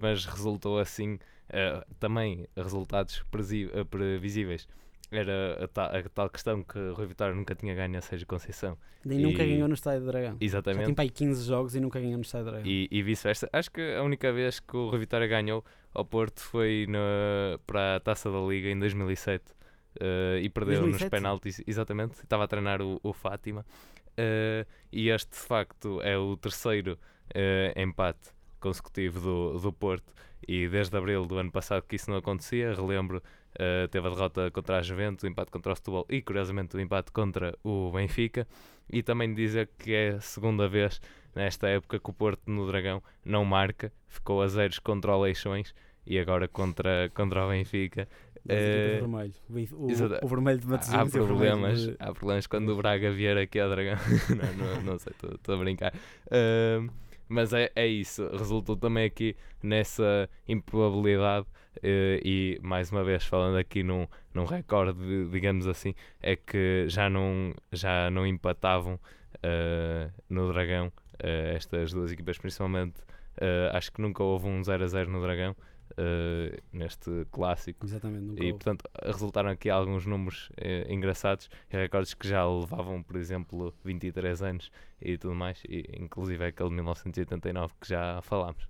[0.00, 4.68] mas resultou assim Uh, também resultados uh, previsíveis.
[5.10, 8.26] Era a, ta a, tal questão que o Rui Vitória nunca tinha ganho a Sérgio
[8.26, 8.76] Conceição.
[9.02, 10.36] Nem e nunca ganhou no Estádio do Dragão.
[10.38, 10.80] Exatamente.
[10.80, 12.70] Já tem para aí 15 jogos e nunca ganhou no Estádio do Dragão.
[12.70, 13.48] E, e vice-versa.
[13.50, 17.96] Acho que a única vez que o Rui Vitória ganhou ao Porto foi no, para
[17.96, 19.42] a Taça da Liga em 2007.
[19.42, 19.54] Uh,
[20.00, 21.02] eh, e perdeu 2007?
[21.02, 22.22] nos penaltis, exatamente.
[22.22, 23.64] Estava a treinar o, o Fátima.
[24.18, 26.98] Uh, e este, de facto, é o terceiro
[27.34, 30.12] uh, empate consecutivo do, do Porto
[30.46, 34.50] e desde abril do ano passado que isso não acontecia, relembro, uh, teve a derrota
[34.50, 38.46] contra a Juventus, o empate contra o Setúbal e curiosamente o empate contra o Benfica
[38.90, 41.00] e também dizer que é a segunda vez
[41.34, 45.72] nesta época que o Porto no Dragão não marca, ficou a zeros contra o Leixões
[46.04, 48.08] e agora contra, contra o Benfica.
[48.48, 49.34] Uh, vermelho.
[49.72, 51.96] O, o, vermelho de Matosinhos há problemas, de...
[51.98, 53.96] há problemas quando o Braga vier aqui ao Dragão.
[54.30, 55.92] não, não, não sei, estou a brincar.
[56.26, 56.90] Uh,
[57.28, 63.58] mas é, é isso, resultou também aqui nessa improbabilidade uh, e mais uma vez falando
[63.58, 70.50] aqui num, num recorde, digamos assim, é que já não, já não empatavam uh, no
[70.50, 72.94] Dragão estas duas equipas, principalmente
[73.72, 75.56] acho que nunca houve um 0 a 0 no Dragão
[75.92, 77.86] uh, neste clássico.
[77.86, 83.16] Exatamente, e portanto resultaram aqui alguns números uh, engraçados e recordes que já levavam, por
[83.16, 84.70] exemplo, 23 anos
[85.00, 88.64] e tudo mais, e, inclusive aquele de 1989 que já falámos.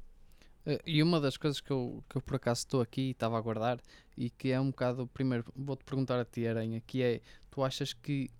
[0.66, 3.38] Uh, e uma das coisas que eu, que eu por acaso estou aqui e estava
[3.38, 3.80] a guardar
[4.16, 7.92] e que é um bocado, primeiro vou-te perguntar a ti, Aranha, que é, tu achas
[7.92, 8.30] que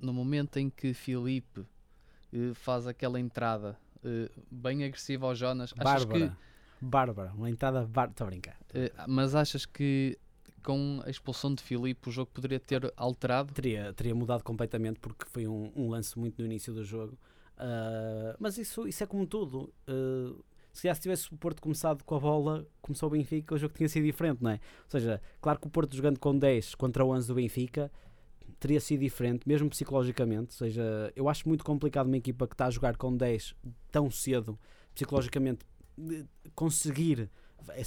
[0.00, 1.64] no momento em que Filipe
[2.54, 3.76] faz aquela entrada
[4.50, 6.30] bem agressiva ao Jonas, achas Bárbara.
[6.30, 6.49] que
[6.80, 8.10] Bárbara, uma entrada bárbara.
[8.10, 8.56] Estou a brincar.
[8.74, 10.18] Uh, mas achas que
[10.62, 13.52] com a expulsão de Filipe o jogo poderia ter alterado?
[13.52, 17.18] Teria, teria mudado completamente porque foi um, um lance muito no início do jogo.
[17.56, 19.72] Uh, mas isso, isso é como tudo.
[19.88, 23.74] Uh, se já tivesse o Porto começado com a bola, começou o Benfica, o jogo
[23.74, 24.54] tinha sido diferente, não é?
[24.54, 27.90] Ou seja, claro que o Porto jogando com 10 contra o 11 do Benfica
[28.58, 30.54] teria sido diferente, mesmo psicologicamente.
[30.54, 33.54] Ou seja, eu acho muito complicado uma equipa que está a jogar com 10
[33.90, 34.58] tão cedo,
[34.94, 35.64] psicologicamente,
[36.54, 37.30] conseguir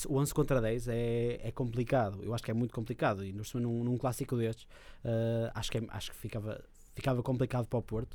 [0.07, 2.23] o 11 contra 10 é, é complicado.
[2.23, 3.25] Eu acho que é muito complicado.
[3.25, 4.65] E num, num clássico destes,
[5.03, 8.13] uh, acho que, é, acho que ficava, ficava complicado para o Porto.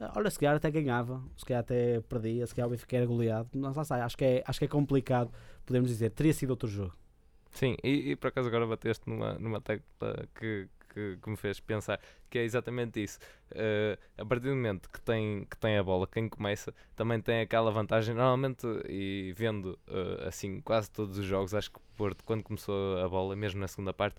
[0.00, 3.06] Uh, olha, se calhar até ganhava, se calhar até perdia, se calhar o Benfica era
[3.06, 3.48] goleado.
[3.52, 5.32] Mas lá está, acho que, é, acho que é complicado,
[5.66, 6.10] podemos dizer.
[6.10, 6.94] Teria sido outro jogo.
[7.50, 11.60] Sim, e, e por acaso agora bateste numa, numa tecla que, que, que me fez
[11.60, 13.18] pensar, que é exatamente isso.
[13.52, 17.40] Uh, a partir do momento que tem, que tem a bola, quem começa também tem
[17.40, 18.14] aquela vantagem.
[18.14, 22.98] Normalmente, e vendo uh, assim quase todos os jogos, acho que o Porto, quando começou
[22.98, 24.16] a bola, mesmo na segunda parte,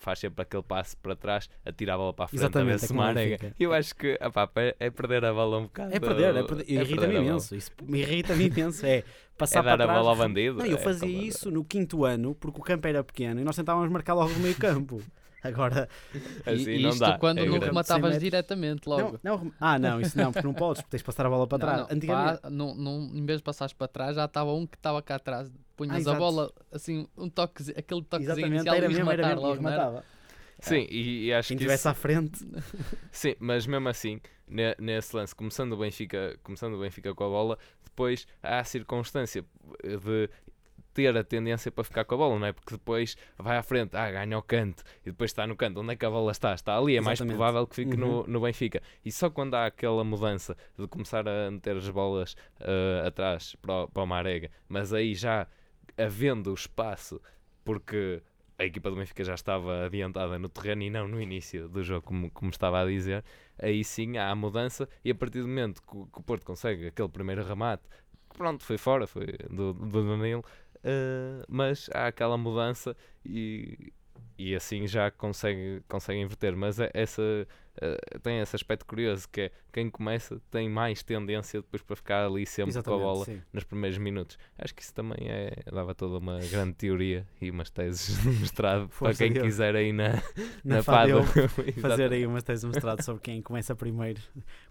[0.00, 2.86] faz sempre aquele passo para trás, atira a bola para a frente Exatamente, a ver
[2.86, 3.54] se é marega.
[3.60, 5.94] Eu acho que opá, é perder a bola um bocado.
[5.94, 6.64] É perder, é perder.
[6.68, 7.54] É irrita-me imenso.
[7.54, 8.84] Isso me irrita-me imenso.
[8.84, 9.04] É
[9.36, 10.58] passar é dar para a bola ao bandido.
[10.58, 13.54] Não, eu é fazia isso no quinto ano porque o campo era pequeno e nós
[13.54, 15.02] tentávamos marcar logo no meio campo.
[15.44, 15.88] Agora,
[16.46, 17.18] assim e, não isto dá.
[17.18, 19.18] quando é não rematavas diretamente logo.
[19.22, 21.46] Não, não, ah, não, isso não, porque não podes, porque tens de passar a bola
[21.46, 21.78] para trás.
[21.78, 22.40] Não, não, Antigamente...
[22.40, 25.16] pá, não, não, em vez de passares para trás, já estava um que estava cá
[25.16, 25.50] atrás.
[25.76, 29.40] Punhas ah, a bola, assim, um toque, aquele toquezinho Exatamente, inicial era mesmo, era mesmo,
[29.40, 30.04] logo, rematava.
[30.58, 31.62] Sim, e, e acho Quem que.
[31.62, 32.46] estivesse à frente.
[33.10, 34.20] Sim, mas mesmo assim,
[34.78, 39.44] nesse lance, começando o Benfica, começando o Benfica com a bola, depois há a circunstância
[39.82, 40.28] de
[40.92, 42.52] ter a tendência para ficar com a bola, não é?
[42.52, 45.80] Porque depois vai à frente, ah, ganha o canto, e depois está no canto.
[45.80, 46.54] Onde é que a bola está?
[46.54, 48.24] Está ali, é mais provável que fique uhum.
[48.24, 48.82] no, no Benfica.
[49.04, 53.84] E só quando há aquela mudança de começar a meter as bolas uh, atrás para
[53.84, 55.46] o, para Marega, mas aí já
[55.96, 57.20] havendo espaço,
[57.64, 58.22] porque
[58.60, 62.02] a equipa do Benfica já estava adiantada no terreno e não no início do jogo,
[62.02, 63.24] como, como estava a dizer,
[63.58, 66.88] aí sim há a mudança e a partir do momento que, que o Porto consegue
[66.88, 67.84] aquele primeiro remate,
[68.36, 70.44] pronto, foi fora, foi do, do Danilo,
[70.84, 73.92] Uh, mas há aquela mudança e,
[74.38, 76.56] e assim já consegue, consegue inverter.
[76.56, 77.22] Mas é- essa,
[77.80, 82.26] eh, tem esse aspecto curioso que é quem começa tem mais tendência depois para ficar
[82.26, 83.42] ali sempre com a Exatamente, bola sim.
[83.52, 84.38] nos primeiros minutos.
[84.58, 88.88] Acho que isso também é, dava toda uma grande teoria e umas teses de mestrado
[88.88, 89.44] para Força quem dele.
[89.46, 90.14] quiser aí na,
[90.64, 91.22] Na na Fadel.
[91.80, 92.14] fazer Exatamente.
[92.14, 94.20] aí umas teses mostrado sobre quem começa primeiro,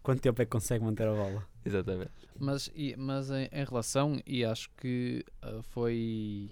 [0.03, 1.47] quanto tempo é que consegue manter a bola.
[1.65, 2.11] Exatamente.
[2.37, 6.49] Mas, e- mas em, em relação, e acho que ah, foi,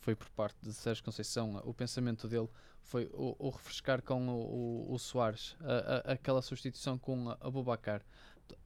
[0.00, 2.48] foi por parte de Sérgio Conceição, o pensamento dele
[2.86, 7.36] foi o, o refrescar com o, o, o Soares, a- a- aquela substituição com a
[7.40, 8.00] Abubacar.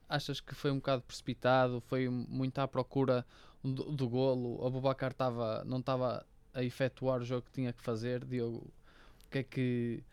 [0.09, 1.81] Achas que foi um bocado precipitado?
[1.81, 3.25] Foi muito à procura
[3.63, 4.61] do, do golo?
[4.63, 8.25] O Abubacar tava, não estava a efetuar o jogo que tinha que fazer?
[8.25, 8.59] Diogo,
[9.27, 10.05] o que é que.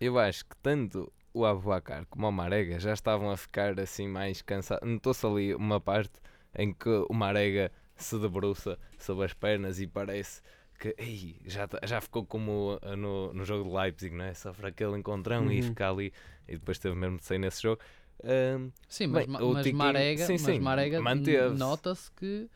[0.00, 4.40] Eu acho que tanto o Abubacar como o Marega já estavam a ficar assim mais
[4.40, 4.88] cansados.
[4.88, 6.20] Notou-se ali uma parte
[6.56, 10.40] em que o Marega se debruça sobre as pernas e parece
[10.80, 14.34] que ei, já, tá- já ficou como uh, no, no jogo de Leipzig, não é?
[14.34, 15.68] Sofre aquele encontrão e Uhum.
[15.68, 16.12] fica ali
[16.48, 17.80] e depois teve mesmo de sair nesse jogo.
[18.24, 21.58] Ahm, Sim, mas, Bem, mas Tiquinho- Marega, sim, mas sim, Marega n- manteve-se.
[21.58, 22.48] nota-se que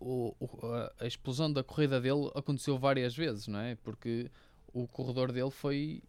[0.00, 0.66] o- o-
[1.00, 3.76] a, explosão da corrida dele aconteceu várias vezes, não é?
[3.76, 4.30] Porque
[4.72, 6.02] o corredor dele foi,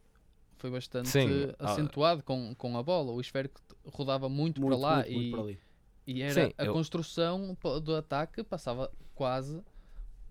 [0.58, 1.28] foi bastante Sim,
[1.60, 1.72] ah.
[1.72, 3.12] acentuado com, com a bola.
[3.12, 5.60] O esférico rodava muito, Muito, para lá muito, muito e, por ali.
[6.08, 9.62] e era Sim, a eu- construção do ataque passava quase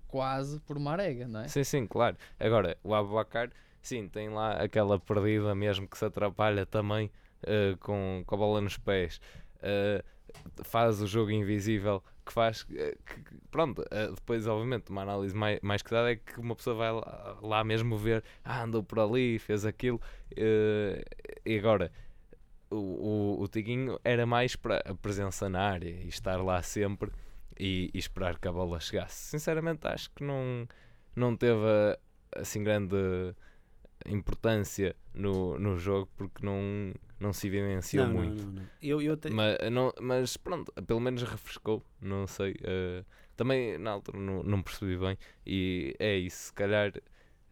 [0.08, 1.48] quase por Marega, não é?
[1.48, 2.16] Sim, sim, claro.
[2.40, 3.50] Agora, o Abubacar,
[3.80, 7.10] sim, tem lá aquela perdida mesmo que se atrapalha também
[7.42, 9.20] eh, com, com a bola nos pés.
[9.62, 10.02] Eh,
[10.64, 13.84] faz o jogo invisível que faz eh, que, pronto,
[14.14, 17.64] depois obviamente uma análise mais, mais que dada é que uma pessoa vai lá, lá
[17.64, 20.00] mesmo ver, ah, andou por ali, fez aquilo
[20.36, 21.90] e agora
[22.70, 27.10] o, o, o Tiguinho era mais para a presença na área e estar lá sempre
[27.58, 29.30] e, e esperar que a bola chegasse.
[29.30, 30.66] Sinceramente acho que não,
[31.16, 31.60] não teve
[32.36, 32.96] assim grande
[34.06, 38.46] importância no, no jogo porque não, não se evidenciou Não, muito.
[38.46, 38.68] não, não.
[38.80, 39.56] Eu, eu te- Mas,
[40.00, 42.56] mas pronto, pelo menos refrescou, não sei.
[42.62, 43.04] eh,
[43.36, 45.18] também na altura não, não percebi bem.
[45.46, 46.92] E é isso, se calhar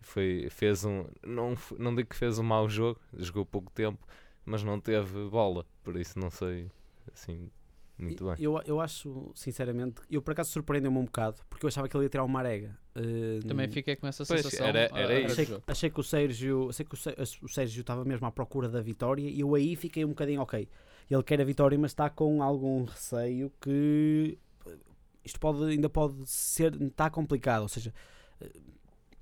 [0.01, 1.05] foi, fez um.
[1.25, 4.07] Não, não digo que fez um mau jogo, jogou pouco tempo,
[4.45, 6.71] mas não teve bola, por isso não sei
[7.13, 7.51] assim
[7.99, 8.35] muito bem.
[8.39, 12.05] eu, eu acho, sinceramente, eu por acaso surpreendeu-me um bocado, porque eu achava que ele
[12.05, 12.77] ia tirar o Marega.
[12.95, 14.67] Eh, Também fiquei com essa Pois, sensação.
[14.67, 15.33] era- era a- isso.
[15.33, 15.63] achei, jogo.
[15.67, 18.81] achei que o Sérgio achei que o Sé- o Sérgio estava mesmo à procura da
[18.81, 20.69] vitória e eu aí fiquei um bocadinho ok.
[21.11, 24.77] Ele quer a vitória, mas está com algum receio que eh,
[25.25, 27.63] isto pode, ainda pode ser, está complicado.
[27.63, 27.93] Ou seja,
[28.41, 28.51] eh,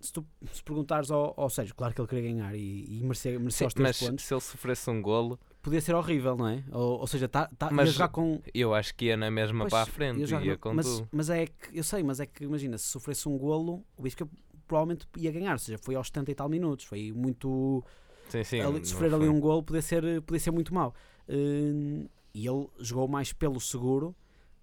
[0.00, 3.36] se tu se perguntares ao, ao Sérgio, claro que ele queria ganhar e, e Sim,
[3.36, 6.62] os três mas pontos, se ele sofresse um golo, podia ser horrível, não é?
[6.70, 8.40] Ou, ou seja, tá, tá, Mas jogar com.
[8.54, 10.86] eu acho que ia na mesma Pois, para a frente, ia jogar ia com mas,
[10.86, 11.08] tudo.
[11.10, 14.28] mas é que, eu sei, mas é que imagina, se sofresse um golo, o Benfica
[14.68, 17.82] provavelmente ia ganhar, ou seja, foi aos 70 e tal minutos, foi muito
[18.28, 20.94] Sim, sim, ali- sofrer ali um gol podia ser, podia ser muito mau.
[21.28, 24.14] Hum, e ele jogou mais pelo seguro,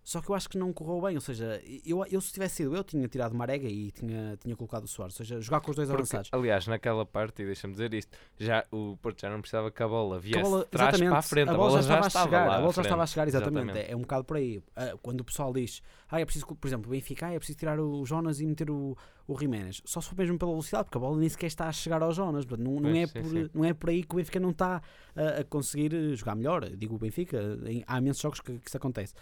[0.04, 1.16] só que eu acho que não correu bem.
[1.16, 4.84] Ou seja, eu, eu se tivesse sido eu, tinha tirado Marega e tinha, tinha colocado
[4.84, 5.20] o Soares.
[5.20, 6.30] Ou seja, jogar com os dois Porque, avançados.
[6.34, 9.88] aliás, naquela parte, e deixa-me dizer isto, já, o Porto já não precisava que a
[9.88, 11.49] bola viesse a bola- trás para a frente.
[11.49, 13.64] a bola já estava a chegar, lá a bola já estava a chegar, exatamente.
[13.66, 13.89] Exatamente.
[13.89, 14.62] É, é um bocado por aí.
[14.76, 17.60] Ah, quando o pessoal diz, ah, é preciso, por exemplo, o Benfica, ah, é preciso
[17.60, 18.97] tirar o Jonas e meter o,
[19.28, 19.82] o Jiménez.
[19.86, 22.12] Só se for mesmo pela velocidade, porque a bola nem sequer está a chegar ao
[22.12, 22.45] Jonas.
[22.45, 23.49] Não, não, Pois, é, sim, por, sim.
[23.54, 24.82] não é por aí que o Benfica não está
[25.16, 26.68] a, a conseguir eh, jogar melhor.
[26.76, 29.14] Digo o Benfica, em- há imensos jogos que, que isso acontece.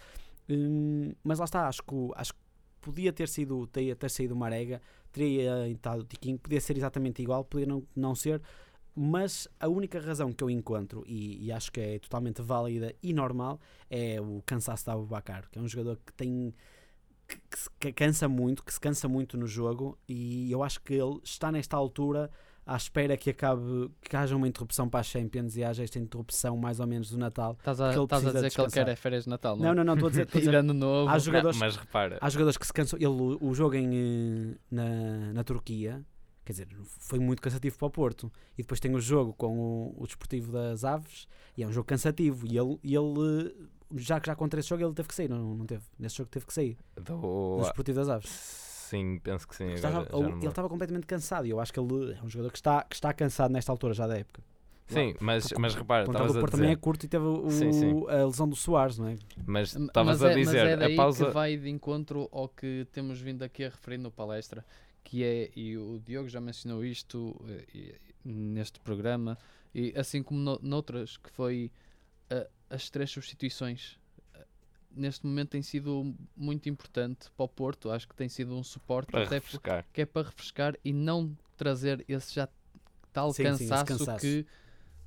[0.50, 2.40] Hum, mas lá está, acho que, acho que
[2.80, 4.80] podia ter sido, ter, ter saído o Marega,
[5.12, 8.42] teria entrado o Tiquinho, podia ser exatamente igual, podia não, não ser.
[8.94, 13.12] Mas a única razão que eu encontro, e, e acho que é totalmente válida e
[13.12, 16.52] normal, é o cansaço de Abubacar, que é um jogador que tem
[17.28, 20.94] que, que se cansa muito, que se cansa muito no jogo, e eu acho que
[20.94, 22.28] ele está nesta altura
[22.66, 26.56] à espera que acabe, que haja uma interrupção para a Champions e haja esta interrupção
[26.56, 27.56] mais ou menos do Natal.
[27.58, 28.84] Estás a, ele estás a dizer que ele descansar.
[28.84, 29.66] quer é férias de Natal, não?
[29.66, 31.08] Não, não, não, estou a dizer, estou a dizer novo.
[31.08, 32.98] há Não, jogadores, mas repara, há jogadores que se cansam.
[32.98, 36.04] Ele, o- jogo em, eh, na, na Turquia,
[36.44, 38.32] quer dizer, foi muito cansativo para o Porto.
[38.56, 41.86] E depois tem o jogo com o, o Desportivo das Aves, e é um jogo
[41.86, 42.46] cansativo.
[42.46, 43.64] E ele, e ele eh,
[43.96, 45.82] já que já contra esse jogo, ele teve que sair, não, não teve.
[45.98, 48.69] Nesse jogo teve que sair, do- no Desportivo das Aves.
[48.90, 49.72] Sim, penso que sim.
[49.72, 50.48] Estava- Agora, ele lembro.
[50.48, 53.12] estava completamente cansado e eu acho que ele é um jogador que está, que está
[53.12, 54.42] cansado nesta altura já da época.
[54.88, 57.70] Sim, mas, Porque mas repara, O Porto também é dizer, curto e teve o- Sim,
[57.72, 58.04] sim.
[58.08, 59.16] a lesão do Soares, não é?
[59.46, 61.26] mas estavas mas a é- mas dizer, é daí a pausa...
[61.26, 64.66] que vai de encontro ao que temos vindo aqui a referir no palestra,
[65.04, 69.38] que é, e o Diogo já mencionou isto eh, e- neste programa,
[69.72, 71.70] e assim como no, noutras, que foi
[72.28, 73.96] eh, as três substituições.
[74.96, 78.62] Eh, Neste momento tem sido muito importante para o Porto, acho que tem sido um
[78.62, 79.86] suporte para até refrescar.
[79.92, 82.48] que é para refrescar e não trazer esse já
[83.12, 84.20] tal Sim, sim, esse cansaço, cansaço.
[84.20, 84.46] que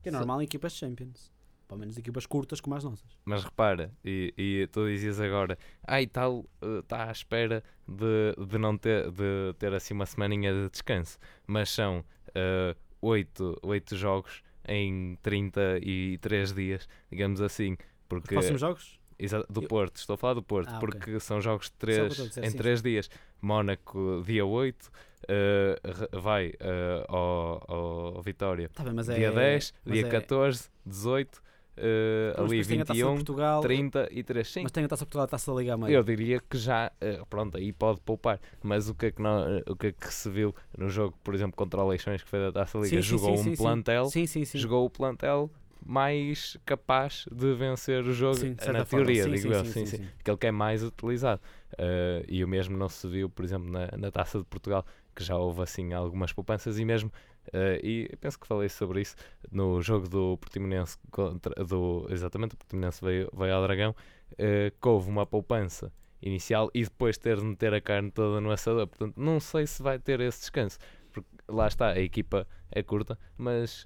[0.01, 1.31] Que é normal em equipas Champions.
[1.67, 3.17] Pelo menos equipas curtas como as nossas.
[3.25, 6.45] Mas repara, e, e tu dizias agora, ah, e tal,
[6.81, 11.17] está à espera de, de não ter, de ter assim uma semaninha de descanso.
[11.47, 12.05] Mas são
[12.35, 17.73] eh, oito, oito jogos em 33 dias, digamos assim.
[17.73, 17.77] Os
[18.07, 18.99] Porque, próximos jogos?
[19.19, 22.15] Exa- do Eu- Porto, estou a falar do Porto, Ah, porque são jogos de três,
[22.15, 23.09] dizer, em sim, 3 dias.
[23.41, 24.89] Mónaco, dia 8,
[25.27, 27.63] eh, re- vai eh, ao,
[28.15, 31.41] ao Vitória Tá bem, mas é, dia 10, mas dia é- 14, 18,
[31.75, 34.47] eh, Mas ali depois tem a Taça de 21, Portugal, 30 e 3.
[34.51, 35.95] Sim, Mas tem a Taça Portugal e a Taça da Liga a meio.
[35.97, 38.39] eu diria que já, eh, pronto, aí pode poupar.
[38.61, 41.17] Mas o que, é que não, eh, o que é que se viu no jogo,
[41.23, 43.43] por exemplo, contra o Leixões, que foi da Taça Liga, Sim, sim, jogou sim, um
[43.43, 43.63] sim, sim.
[43.63, 44.57] plantel, Sim, sim, sim.
[44.59, 45.49] jogou o plantel
[45.85, 49.05] mais capaz de vencer o jogo, Sim, na forma.
[49.05, 51.41] teoria, Sim, digo sim, eu, sim, sim, aquele que é mais utilizado.
[51.77, 55.23] Eh, e o mesmo não se viu, por exemplo, na, na Taça de Portugal, que
[55.23, 57.11] já houve assim algumas poupanças e mesmo,
[57.51, 59.15] eh, e eu penso que falei sobre isso
[59.51, 63.95] no jogo do Portimonense contra, do, exatamente, o Portimonense veio, veio ao Dragão,
[64.37, 68.51] eh, que houve uma poupança inicial e depois ter de meter a carne toda no
[68.51, 70.77] assador, portanto não sei se vai ter esse descanso,
[71.11, 73.85] porque lá está, a equipa é curta, mas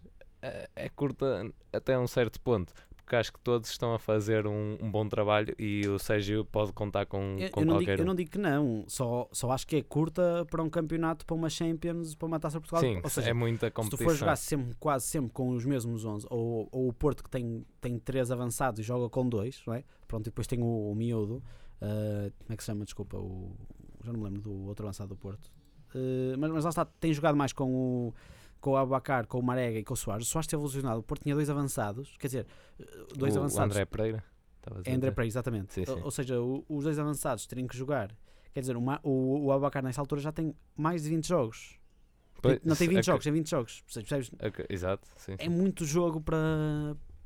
[0.76, 4.92] é curta até um certo ponto, porque acho que todos estão a fazer um, um
[4.92, 8.04] bom trabalho e o Sérgio pode contar com, Eu, com eu não digo, qualquer eu
[8.04, 8.08] um.
[8.08, 11.50] não digo que não, só, só acho que é curta para um campeonato, para uma
[11.50, 12.82] Champions, para uma Taça Portugal.
[12.82, 14.08] Sim, Ou seja, é muita se tu competição.
[14.08, 17.66] for jogar sempre, quase sempre com os mesmos 11, ou, ou o Porto que tem,
[17.80, 19.84] tem três avançados e joga com dois, não é?
[20.08, 21.42] Pronto, e depois tem o, o miúdo,
[21.82, 22.84] ah, como é que se chama?
[22.84, 23.56] Desculpa, o,
[24.04, 25.50] já não me lembro do outro avançado do Porto.
[25.96, 28.14] Ah, mas, mas lá está, tem jogado mais com o,
[28.60, 30.28] com o Abacar, com o Marega e com o Soares.
[30.28, 32.48] O Soares teve evolucionado, o Porto tinha dois avançados, quer dizer,
[33.16, 33.72] dois o avançados.
[33.76, 34.24] André Pereira.
[34.86, 35.12] É André.
[35.12, 35.74] Pereira, exatamente.
[35.74, 36.02] Sim, Ou- sim.
[36.04, 38.14] Ou seja, o- os dois avançados terem que jogar.
[38.54, 41.80] Quer dizer, uma- o, o Abacar nessa altura já tem mais de 20 jogos.
[42.42, 43.84] Pois, não tem 20 ac- jogos, tem 20 jogos.
[43.94, 44.32] Percebes?
[44.40, 46.38] Ac- Exato, sim, É muito jogo para,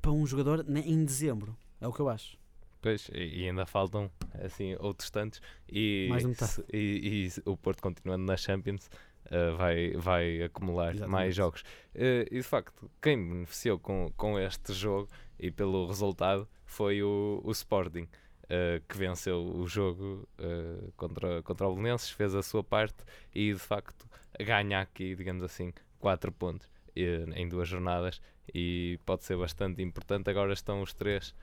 [0.02, 1.56] para um jogador em dezembro.
[1.80, 2.38] É o que eu acho.
[2.82, 4.10] Pois, e, ainda faltam
[4.44, 8.90] assim outros tantos e, Mais se- e, e o Porto continuando na Champions
[9.26, 11.12] eh, vai, vai acumular Exatamente.
[11.12, 11.64] mais jogos.
[11.96, 15.10] Eh, e de facto, quem beneficiou com, com este jogo
[15.40, 18.08] e pelo resultado foi o, o Sporting.
[18.50, 22.98] eh, que venceu o jogo eh, contra, contra o Belenenses, fez a sua parte
[23.34, 24.06] e de facto
[24.38, 28.22] ganha aqui, digamos assim, 4 pontos eh, em duas jornadas
[28.54, 30.30] e pode ser bastante importante.
[30.30, 31.34] Agora estão os três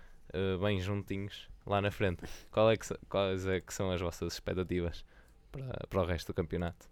[0.62, 2.22] bem juntinhos lá na frente.
[2.50, 5.02] Qual é que, quais é que são as vossas expectativas
[5.50, 6.86] para, para o resto do campeonato?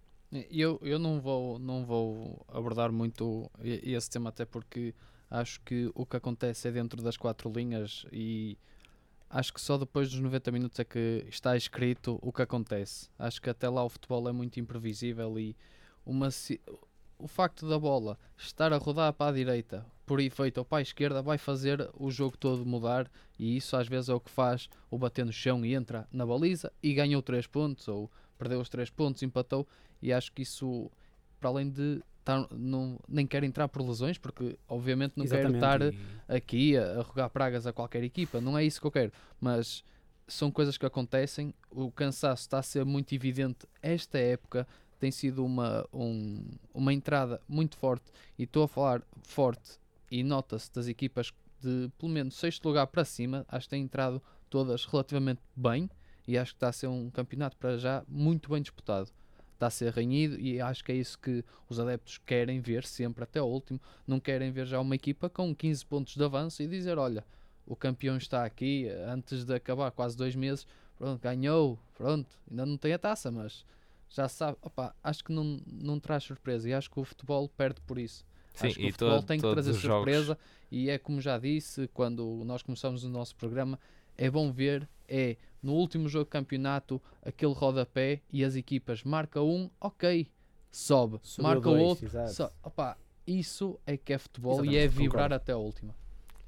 [0.51, 4.95] Eu, eu não, vou, não vou abordar muito esse tema, até porque
[5.31, 8.59] acho que o que acontece é dentro das quatro linhas e
[9.29, 13.09] acho que só depois dos 90 minutos é que está escrito o que acontece.
[13.19, 15.57] Acho que até lá o futebol é muito imprevisível e
[16.05, 16.29] uma,
[17.19, 20.83] o facto da bola estar a rodar para a direita por efeito ou para a
[20.83, 24.69] esquerda vai fazer o jogo todo mudar e isso às vezes é o que faz
[24.89, 28.69] o bater no chão e entra na baliza e ganhou 3 pontos ou perdeu os
[28.69, 29.67] 3 pontos, empatou
[30.03, 30.91] e acho que isso,
[31.41, 35.83] para além de estar, não, nem quero entrar por lesões, porque obviamente não quero estar
[36.29, 39.85] aqui a, a rogar pragas a qualquer equipa, não é isso que eu quero, mas
[40.29, 44.67] são coisas que acontecem, o cansaço está a ser muito evidente esta época,
[44.99, 46.43] tem sido uma, um-
[46.75, 49.79] uma entrada muito forte, e estou a falar forte,
[50.11, 54.21] e nota-se das equipas de pelo menos sexto lugar para cima, acho que têm entrado
[54.51, 55.89] todas relativamente bem,
[56.27, 59.11] e acho que está a ser um campeonato para já muito bem disputado.
[59.55, 63.25] Está a ser renhido e acho que é isso que os adeptos querem ver sempre
[63.25, 63.81] até ao último.
[64.07, 67.25] Não querem ver já uma equipa com 15 pontos de avanço e dizer: olha,
[67.67, 70.67] o campeão está aqui antes de acabar quase dois meses.
[70.99, 73.65] Pronto, ganhou, pronto, ainda não tem a taça, mas
[74.11, 74.59] já sabe.
[74.61, 78.25] Opa, acho que não, não traz surpresa e acho que o futebol perde por isso.
[78.55, 80.39] Sim, acho que e o futebol to- tem que trazer os jogos- surpresa
[80.71, 83.79] e é como já disse quando nós começamos o nosso programa,
[84.19, 89.41] é bom ver é no último jogo de campeonato aquele rodapé e as equipas marca
[89.43, 90.29] um, ok,
[90.71, 92.97] sobe, Subiu marca dois, outro, so, opa,
[93.27, 95.35] isso é que é futebol e Exatamente, é vibrar concordo.
[95.35, 95.95] até a última.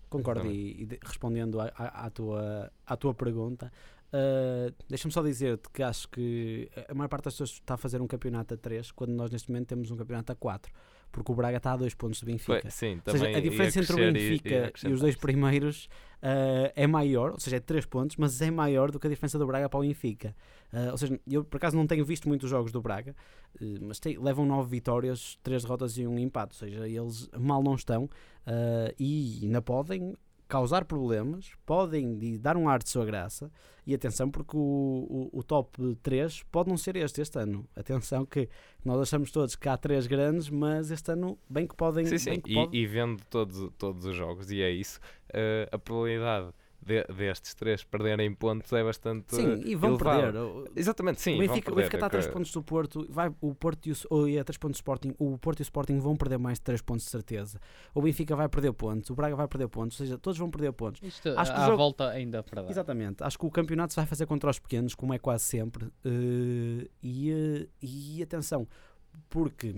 [0.09, 3.71] Concordo, e, e de- respondendo à, tua, à tua pergunta,
[4.13, 8.01] ah, deixa-me só dizer-te que acho que a maior parte das pessoas está a fazer
[8.01, 10.73] um campeonato a 3, quando nós neste momento temos um campeonato a 4,
[11.11, 12.61] porque o Braga está a 2 pontos do Benfica.
[12.63, 15.89] Pois, sim, Ou seja, a diferença entre o crescer e- Benfica e, os dois primeiros
[16.23, 19.39] ah, é maior, ou seja, é 3 pontos, mas é maior do que a diferença
[19.39, 20.35] do Braga para o Benfica.
[20.73, 23.15] Ah, ou seja, eu por acaso não tenho visto muitos jogos do Braga,
[23.61, 27.63] eh, mas tem- levam 9 vitórias, 3 derrotas e um empate, ou seja, eles mal
[27.63, 28.09] não estão
[28.99, 30.15] e ainda podem
[30.49, 33.51] causar problemas, podem dar um ar de sua graça.
[33.87, 37.67] E atenção, porque o, o, o top 3 pode não ser este este ano.
[37.75, 38.49] Atenção, que
[38.85, 42.05] nós achamos todos que há três grandes, mas este ano, bem que podem.
[42.05, 45.01] Sim, sim, e, pode- e vendo todos, todos os jogos, e é isso,
[45.33, 46.51] eh, a probabilidade
[46.89, 50.33] de- destes três perderem pontos é bastante Sim, e vão elevada.
[50.33, 50.71] perder.
[50.75, 51.37] Exatamente, sim.
[51.37, 53.93] o Benfica, o Benfica está a 3 que- pontos do Porto, vai, o Porto e
[53.93, 56.39] o, ou e a 3 pontos do Sporting, o Porto e o Sporting vão perder
[56.39, 57.61] mais de 3 pontos de certeza.
[57.95, 60.73] O Benfica vai perder pontos, o Braga vai perder pontos, ou seja, todos vão perder
[60.73, 61.01] pontos.
[61.03, 62.71] Isto Acho que há jogo- volta ainda para dar.
[62.71, 65.87] Exatamente, acho que o campeonato se vai fazer contra os pequenos, como é quase sempre.
[66.05, 68.67] eh, e, eh, e atenção,
[69.29, 69.75] porque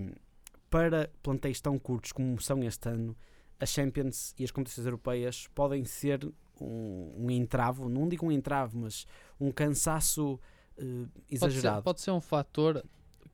[0.69, 3.15] para plantéis tão curtos como são este ano,
[3.59, 6.19] as Champions e as competições europeias podem ser
[6.63, 9.05] um, um entrave, não digo um entrave, mas
[9.39, 10.39] um cansaço
[10.77, 11.83] eh, Pode ser, exagerado.
[11.83, 12.83] pode ser um fator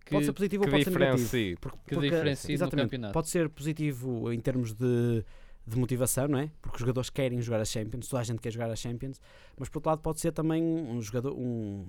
[0.05, 1.59] que, Pode ser positivo ou pode ser negativo.
[1.59, 3.13] Porque, que porque- diferencie no exatamente, campeonato.
[3.13, 5.25] Pode ser positivo em termos de,
[5.65, 6.49] de motivação, não é?
[6.61, 9.19] Porque os jogadores querem jogar a Champions, toda a gente quer jogar a Champions,
[9.57, 11.85] mas por outro lado pode ser também um jogador um,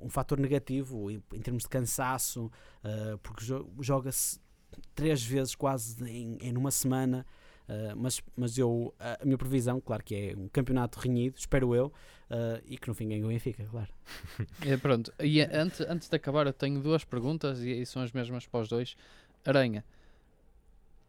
[0.00, 2.50] um fator negativo em, em termos de cansaço,
[2.82, 4.40] ah, porque jo- joga-se
[4.94, 7.26] três vezes quase em, em uma semana.
[7.70, 11.92] Ah, mas, mas eu, a minha previsão, claro que é um campeonato renhido, espero eu,
[12.28, 13.88] ah, e que no fim ganhe o Benfica, claro.
[14.66, 18.02] É, pronto, e a- antes, antes de acabar eu tenho duas perguntas e, e são
[18.02, 18.96] as mesmas para os dois.
[19.44, 19.84] Aranha,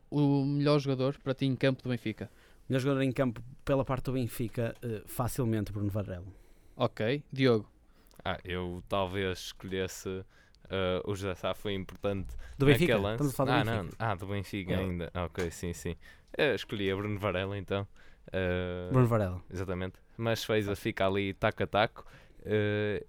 [0.09, 2.30] o melhor jogador para ti em campo do Benfica?
[2.70, 6.26] Melhor jogador em campo pela parte do Benfica, ah, facilmente Bruno Varela.
[6.76, 7.24] Ok.
[7.32, 7.70] Diogo,
[8.24, 10.24] Ah, eu talvez escolhesse
[10.70, 12.97] eh, o José Sá foi importante Do Benfica?
[12.97, 13.14] lance.
[13.24, 13.84] Estamos a falar ah, do não.
[13.84, 13.95] Benfica.
[14.05, 14.78] ah, do Benfica É.
[14.78, 15.12] ainda.
[15.14, 15.95] Ah, ok, sim, sim.
[16.38, 17.88] Eu escolhi a Bruno Varela então.
[18.32, 19.42] Eh, Bruno Varela.
[19.52, 19.96] Exatamente.
[20.18, 22.06] Mas fez a fica ali taco a taco.
[22.44, 23.06] eh,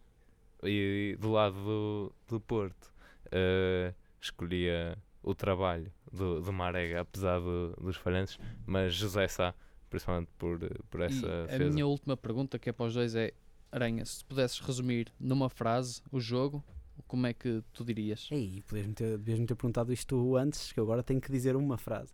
[0.64, 2.93] e do lado do, do Porto
[3.31, 9.55] eh, escolhia o trabalho do, do Marega, apesar do- dos falhanços, mas José Sá,
[9.91, 10.59] principalmente por,
[10.91, 11.70] por e essa a defesa.
[11.70, 13.33] minha última pergunta que é para os dois é
[13.73, 16.62] Aranha, se pudesses resumir numa frase o jogo,
[17.09, 18.29] como é que tu dirias?
[18.31, 21.79] Ei, podias-me ter, devias-me ter perguntado isto antes, que eu agora tenho que dizer uma
[21.79, 22.12] frase.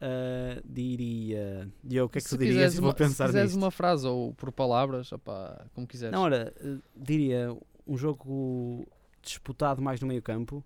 [0.00, 1.68] Ah, diria.
[1.84, 2.54] E eu, o que é que se tu dirias?
[2.56, 3.62] quiseres e Vou uma, pensar se quiseres nisto.
[3.64, 6.12] uma frase ou por palavras, opá, como quiseres.
[6.12, 6.52] Não, ora,
[6.94, 8.86] diria um jogo
[9.22, 10.64] disputado mais no meio campo.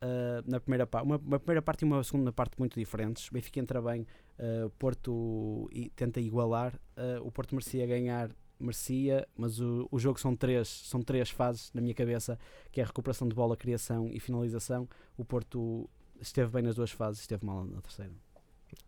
[0.00, 3.28] ah, na primeira parte, uma, uma primeira parte e uma segunda parte muito diferentes.
[3.30, 4.06] Benfica entra bem,
[4.38, 6.78] ah, o Porto i- tenta igualar.
[7.22, 11.80] o Porto merecia ganhar, merecia, mas o, o jogo são três, são três fases na
[11.80, 12.38] minha cabeça,
[12.72, 14.88] que é a recuperação de bola, criação e finalização.
[15.16, 15.88] O Porto
[16.20, 18.12] esteve bem nas duas fases, esteve mal na terceira.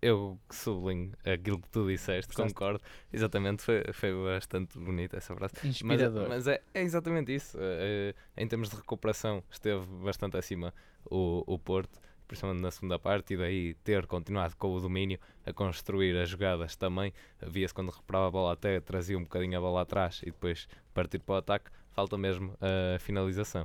[0.02, 2.54] Eu sublinho aquilo que tu disseste, Gostaste?
[2.54, 2.80] concordo.
[3.12, 5.54] Exatamente, foi, foi bastante bonita essa frase.
[5.62, 6.28] Mas, Inspirador.
[6.28, 7.56] mas é, é exatamente isso.
[7.60, 10.72] eh, em termos de recuperação, esteve bastante acima
[11.04, 15.52] o, o Porto, principalmente na segunda parte, e daí ter continuado com o domínio a
[15.52, 17.12] construir as jogadas também.
[17.46, 21.18] Via-se quando recuperava a bola até trazia um bocadinho a bola atrás e depois partir
[21.18, 21.70] para o ataque.
[21.92, 23.64] Falta mesmo a finalização.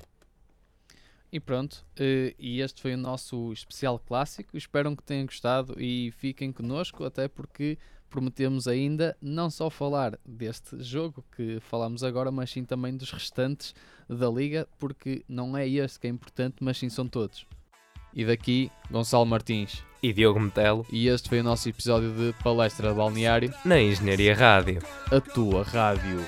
[1.36, 4.56] E pronto, eh, e este foi o nosso especial clássico.
[4.56, 7.78] Espero que tenham gostado e fiquem connosco, até porque
[8.10, 13.76] prometemos ainda não só falar deste jogo que falamos agora, mas sim também dos restantes
[14.08, 17.46] da liga, porque não é este que é importante, mas sim são todos.
[18.14, 19.84] E daqui, Gonçalo Martins.
[20.02, 24.34] E Diogo Metelo E este foi o nosso episódio de Palestra de Balneário, na Engenharia
[24.34, 24.80] Rádio.
[25.12, 26.24] a tua rádio.